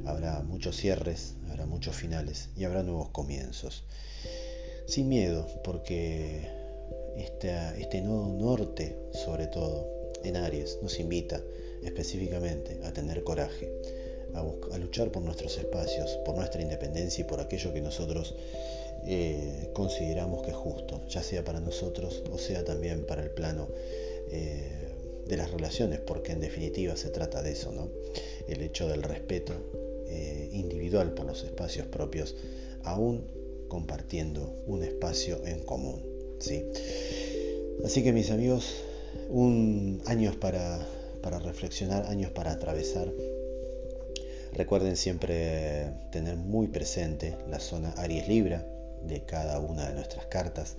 habrá 0.05 0.43
muchos 0.43 0.77
cierres, 0.77 1.35
habrá 1.49 1.65
muchos 1.65 1.97
finales 1.97 2.51
y 2.57 2.65
habrá 2.65 2.83
nuevos 2.83 3.09
comienzos. 3.09 3.85
Sin 4.87 5.09
miedo, 5.09 5.47
porque 5.65 6.47
este 7.17 8.03
nodo 8.03 8.33
norte, 8.35 8.97
sobre 9.13 9.47
todo, 9.47 9.89
en 10.25 10.37
Aries, 10.37 10.79
nos 10.83 11.01
invita 11.01 11.41
específicamente 11.83 12.79
a 12.85 12.93
tener 12.93 13.23
coraje, 13.25 13.71
a, 14.35 14.79
luchar 14.79 15.11
por 15.11 15.23
nuestros 15.23 15.59
espacios, 15.59 16.19
por 16.25 16.37
nuestra 16.37 16.63
independencia 16.63 17.23
y 17.23 17.25
por 17.25 17.41
aquello 17.41 17.73
que 17.73 17.81
nosotros 17.81 18.35
eh, 19.07 19.71
consideramos 19.73 20.43
que 20.43 20.51
es 20.51 20.57
justo, 20.57 21.01
ya 21.09 21.23
sea 21.23 21.45
para 21.45 21.61
nosotros 21.61 22.23
o 22.31 22.39
sea 22.39 22.65
también 22.65 23.07
para 23.07 23.23
el 23.23 23.31
plano 23.31 23.69
eh, 24.31 24.91
de 25.27 25.37
las 25.37 25.51
relaciones, 25.51 26.01
porque 26.01 26.33
en 26.33 26.41
definitiva 26.41 26.97
se 26.97 27.09
trata 27.09 27.43
de 27.43 27.53
eso, 27.53 27.73
¿no? 27.73 27.89
El 28.49 28.63
hecho 28.63 28.89
del 28.89 29.03
respeto 29.03 29.55
eh, 30.09 30.49
individual 30.53 31.13
por 31.15 31.25
los 31.25 31.45
espacios 31.45 31.87
propios, 31.87 32.35
aún 32.83 33.23
compartiendo 33.69 34.53
un 34.67 34.83
espacio 34.83 35.41
en 35.47 35.61
común, 35.61 36.03
¿sí? 36.41 36.65
Así 37.85 38.03
que 38.03 38.13
mis 38.13 38.31
amigos, 38.31 38.83
un 39.29 40.03
años 40.07 40.35
para, 40.37 40.85
para 41.23 41.39
reflexionar, 41.39 42.07
años 42.07 42.31
para 42.31 42.53
atravesar. 42.53 43.11
Recuerden 44.53 44.97
siempre 44.97 45.93
tener 46.11 46.37
muy 46.37 46.69
presente 46.69 47.37
la 47.49 47.61
zona 47.61 47.93
Aries 47.97 48.29
Libra 48.29 48.67
de 49.07 49.25
cada 49.25 49.59
una 49.61 49.89
de 49.89 49.95
nuestras 49.95 50.27
cartas. 50.27 50.77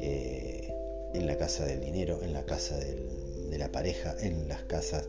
Eh, 0.00 0.72
en 1.14 1.26
la 1.26 1.36
casa 1.36 1.64
del 1.64 1.80
dinero, 1.80 2.22
en 2.22 2.32
la 2.32 2.44
casa 2.44 2.76
de 2.76 3.58
la 3.58 3.70
pareja, 3.72 4.14
en 4.20 4.48
las 4.48 4.62
casas 4.64 5.04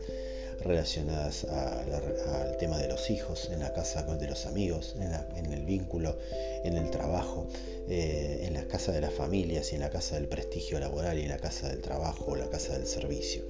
relacionadas 0.60 1.44
al 1.44 2.56
tema 2.56 2.78
de 2.78 2.88
los 2.88 3.10
hijos, 3.10 3.48
en 3.52 3.60
la 3.60 3.72
casa 3.72 4.02
de 4.02 4.26
los 4.26 4.46
amigos, 4.46 4.96
en, 4.98 5.52
el 5.52 5.64
vínculo, 5.64 6.18
en 6.64 6.76
el 6.76 6.90
trabajo, 6.90 7.46
eh, 7.88 8.40
en 8.42 8.54
la 8.54 8.66
casa 8.66 8.92
de 8.92 9.00
las 9.00 9.12
familias 9.12 9.72
y 9.72 9.76
en 9.76 9.82
la 9.82 9.90
casa 9.90 10.16
del 10.16 10.26
prestigio 10.26 10.80
laboral 10.80 11.18
y 11.18 11.22
en 11.22 11.28
la 11.28 11.38
casa 11.38 11.68
del 11.68 11.80
trabajo 11.80 12.24
o 12.28 12.36
la 12.36 12.48
casa 12.48 12.72
del 12.72 12.86
servicio. 12.86 13.42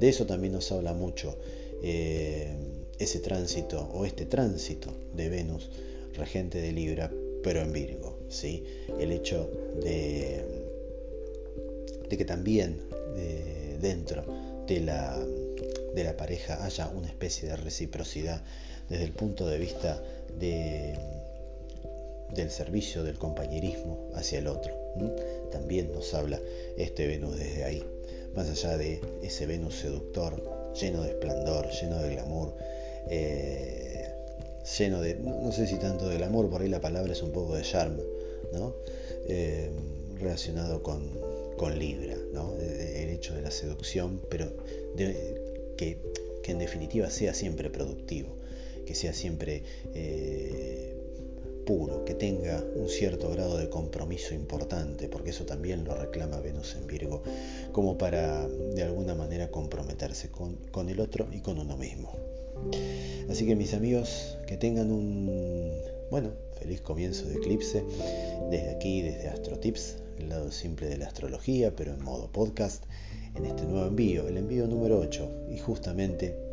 De 0.00 0.08
eso 0.08 0.26
también 0.26 0.52
nos 0.52 0.70
habla 0.72 0.92
mucho 0.92 1.36
eh, 1.82 2.54
ese 2.98 3.20
tránsito 3.20 3.88
o 3.92 4.04
este 4.04 4.26
tránsito 4.26 4.92
de 5.14 5.28
Venus, 5.28 5.70
regente 6.14 6.60
de 6.60 6.72
Libra, 6.72 7.10
pero 7.42 7.60
en 7.60 7.72
Virgo. 7.72 8.18
¿sí? 8.28 8.64
El 8.98 9.12
hecho 9.12 9.50
de 9.82 10.64
que 12.16 12.24
también 12.24 12.80
eh, 13.16 13.76
dentro 13.80 14.24
de 14.66 14.80
la, 14.80 15.18
de 15.94 16.04
la 16.04 16.16
pareja 16.16 16.64
haya 16.64 16.88
una 16.88 17.08
especie 17.08 17.48
de 17.48 17.56
reciprocidad 17.56 18.42
desde 18.88 19.04
el 19.04 19.12
punto 19.12 19.46
de 19.46 19.58
vista 19.58 20.02
de, 20.38 20.94
del 22.34 22.50
servicio, 22.50 23.02
del 23.04 23.18
compañerismo 23.18 24.10
hacia 24.14 24.38
el 24.38 24.46
otro. 24.46 24.72
También 25.50 25.92
nos 25.92 26.14
habla 26.14 26.40
este 26.76 27.06
Venus 27.06 27.36
desde 27.36 27.64
ahí, 27.64 27.84
más 28.34 28.48
allá 28.48 28.76
de 28.76 29.00
ese 29.22 29.46
Venus 29.46 29.76
seductor, 29.76 30.72
lleno 30.74 31.02
de 31.02 31.10
esplendor, 31.10 31.68
lleno 31.70 31.98
de 31.98 32.10
glamour, 32.10 32.54
eh, 33.08 34.10
lleno 34.78 35.00
de, 35.00 35.14
no, 35.16 35.52
sé 35.52 35.66
si 35.66 35.76
tanto 35.76 36.08
de 36.08 36.16
glamour, 36.16 36.50
por 36.50 36.62
ahí 36.62 36.68
la 36.68 36.80
palabra 36.80 37.12
es 37.12 37.22
un 37.22 37.32
poco 37.32 37.54
de 37.54 37.62
charme, 37.62 38.02
¿no? 38.52 38.74
Eh, 39.28 39.70
relacionado 40.18 40.82
con, 40.82 41.08
con 41.56 41.78
Libra, 41.78 42.14
el 42.14 43.10
hecho 43.10 43.34
de 43.34 43.42
la 43.42 43.50
seducción, 43.50 44.20
pero 44.28 44.50
que, 45.76 45.98
en 46.44 46.58
definitiva 46.58 47.10
sea 47.10 47.34
siempre 47.34 47.70
productivo, 47.70 48.28
que 48.86 48.94
sea 48.94 49.12
siempre 49.12 49.62
eh, 49.94 51.03
puro, 51.64 52.04
que 52.04 52.14
tenga 52.14 52.62
un 52.76 52.88
cierto 52.88 53.30
grado 53.30 53.56
de 53.56 53.68
compromiso 53.68 54.34
importante, 54.34 55.08
porque 55.08 55.30
eso 55.30 55.44
también 55.44 55.84
lo 55.84 55.94
reclama 55.94 56.40
Venus 56.40 56.76
en 56.76 56.86
Virgo, 56.86 57.22
como 57.72 57.98
para 57.98 58.46
de 58.48 58.82
alguna 58.82 59.14
manera 59.14 59.50
comprometerse 59.50 60.30
con, 60.30 60.88
el 60.88 61.00
otro 61.00 61.28
y 61.32 61.40
con 61.40 61.58
uno 61.58 61.76
mismo. 61.76 62.12
Así 63.28 63.46
que 63.46 63.56
mis 63.56 63.74
amigos, 63.74 64.38
que 64.46 64.56
tengan 64.56 64.90
un, 64.90 65.72
bueno, 66.10 66.30
feliz 66.58 66.80
comienzo 66.80 67.26
de 67.26 67.36
eclipse 67.36 67.84
desde 68.50 68.70
aquí, 68.70 69.02
desde 69.02 69.28
AstroTips, 69.28 69.96
el 70.18 70.28
lado 70.28 70.50
simple 70.52 70.88
de 70.88 70.98
la 70.98 71.06
astrología, 71.06 71.74
pero 71.74 71.92
en 71.92 72.02
modo 72.02 72.30
podcast, 72.30 72.84
en 73.34 73.46
este 73.46 73.64
nuevo 73.64 73.86
envío, 73.86 74.28
el 74.28 74.36
envío 74.36 74.66
número 74.66 74.98
8, 75.00 75.46
y 75.50 75.58
justamente 75.58 76.43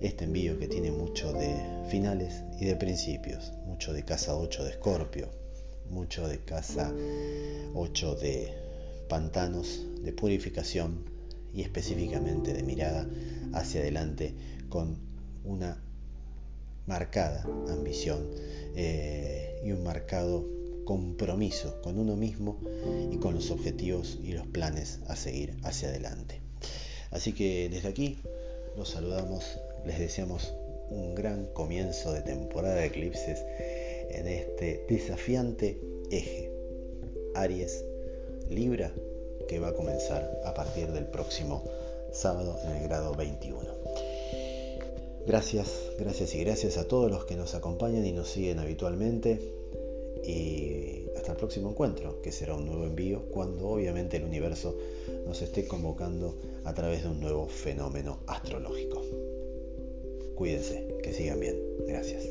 este 0.00 0.24
envío 0.24 0.58
que 0.58 0.68
tiene 0.68 0.90
mucho 0.90 1.32
de 1.32 1.54
finales 1.88 2.42
y 2.60 2.66
de 2.66 2.76
principios, 2.76 3.52
mucho 3.66 3.92
de 3.92 4.04
casa 4.04 4.36
8 4.36 4.64
de 4.64 4.70
Escorpio, 4.70 5.28
mucho 5.90 6.28
de 6.28 6.38
casa 6.40 6.92
8 7.74 8.14
de 8.16 8.52
pantanos, 9.08 9.86
de 10.02 10.12
purificación 10.12 11.04
y 11.54 11.62
específicamente 11.62 12.52
de 12.52 12.62
mirada 12.62 13.06
hacia 13.52 13.80
adelante 13.80 14.34
con 14.68 14.98
una 15.44 15.80
marcada 16.86 17.44
ambición 17.68 18.28
eh, 18.74 19.60
y 19.64 19.72
un 19.72 19.82
marcado 19.82 20.44
compromiso 20.84 21.80
con 21.82 21.98
uno 21.98 22.14
mismo 22.16 22.58
y 23.10 23.16
con 23.16 23.34
los 23.34 23.50
objetivos 23.50 24.18
y 24.22 24.32
los 24.32 24.46
planes 24.46 25.00
a 25.08 25.16
seguir 25.16 25.56
hacia 25.64 25.88
adelante. 25.88 26.40
Así 27.10 27.32
que 27.32 27.68
desde 27.68 27.88
aquí 27.88 28.18
los 28.76 28.90
saludamos 28.90 29.58
les 29.86 29.98
deseamos 29.98 30.52
un 30.90 31.14
gran 31.14 31.46
comienzo 31.46 32.12
de 32.12 32.20
temporada 32.20 32.74
de 32.74 32.86
eclipses 32.86 33.44
en 34.10 34.26
este 34.26 34.84
desafiante 34.88 35.80
eje 36.10 36.50
Aries 37.34 37.84
Libra 38.50 38.92
que 39.48 39.60
va 39.60 39.68
a 39.68 39.74
comenzar 39.74 40.40
a 40.44 40.54
partir 40.54 40.88
del 40.88 41.06
próximo 41.06 41.62
sábado 42.12 42.58
en 42.64 42.76
el 42.76 42.82
grado 42.88 43.14
21. 43.14 43.60
Gracias, 45.26 45.68
gracias 45.98 46.34
y 46.34 46.44
gracias 46.44 46.78
a 46.78 46.88
todos 46.88 47.10
los 47.10 47.24
que 47.24 47.36
nos 47.36 47.54
acompañan 47.54 48.04
y 48.06 48.12
nos 48.12 48.28
siguen 48.28 48.58
habitualmente 48.58 49.40
y 50.24 51.06
hasta 51.16 51.32
el 51.32 51.38
próximo 51.38 51.70
encuentro, 51.70 52.20
que 52.22 52.32
será 52.32 52.54
un 52.54 52.66
nuevo 52.66 52.84
envío 52.84 53.22
cuando 53.30 53.68
obviamente 53.68 54.16
el 54.16 54.24
universo 54.24 54.76
nos 55.26 55.42
esté 55.42 55.66
convocando 55.66 56.36
a 56.64 56.74
través 56.74 57.02
de 57.02 57.10
un 57.10 57.20
nuevo 57.20 57.46
fenómeno 57.46 58.18
astrológico. 58.26 59.02
Cuídense, 60.36 60.86
que 61.02 61.12
sigan 61.14 61.40
bien. 61.40 61.56
Gracias. 61.86 62.28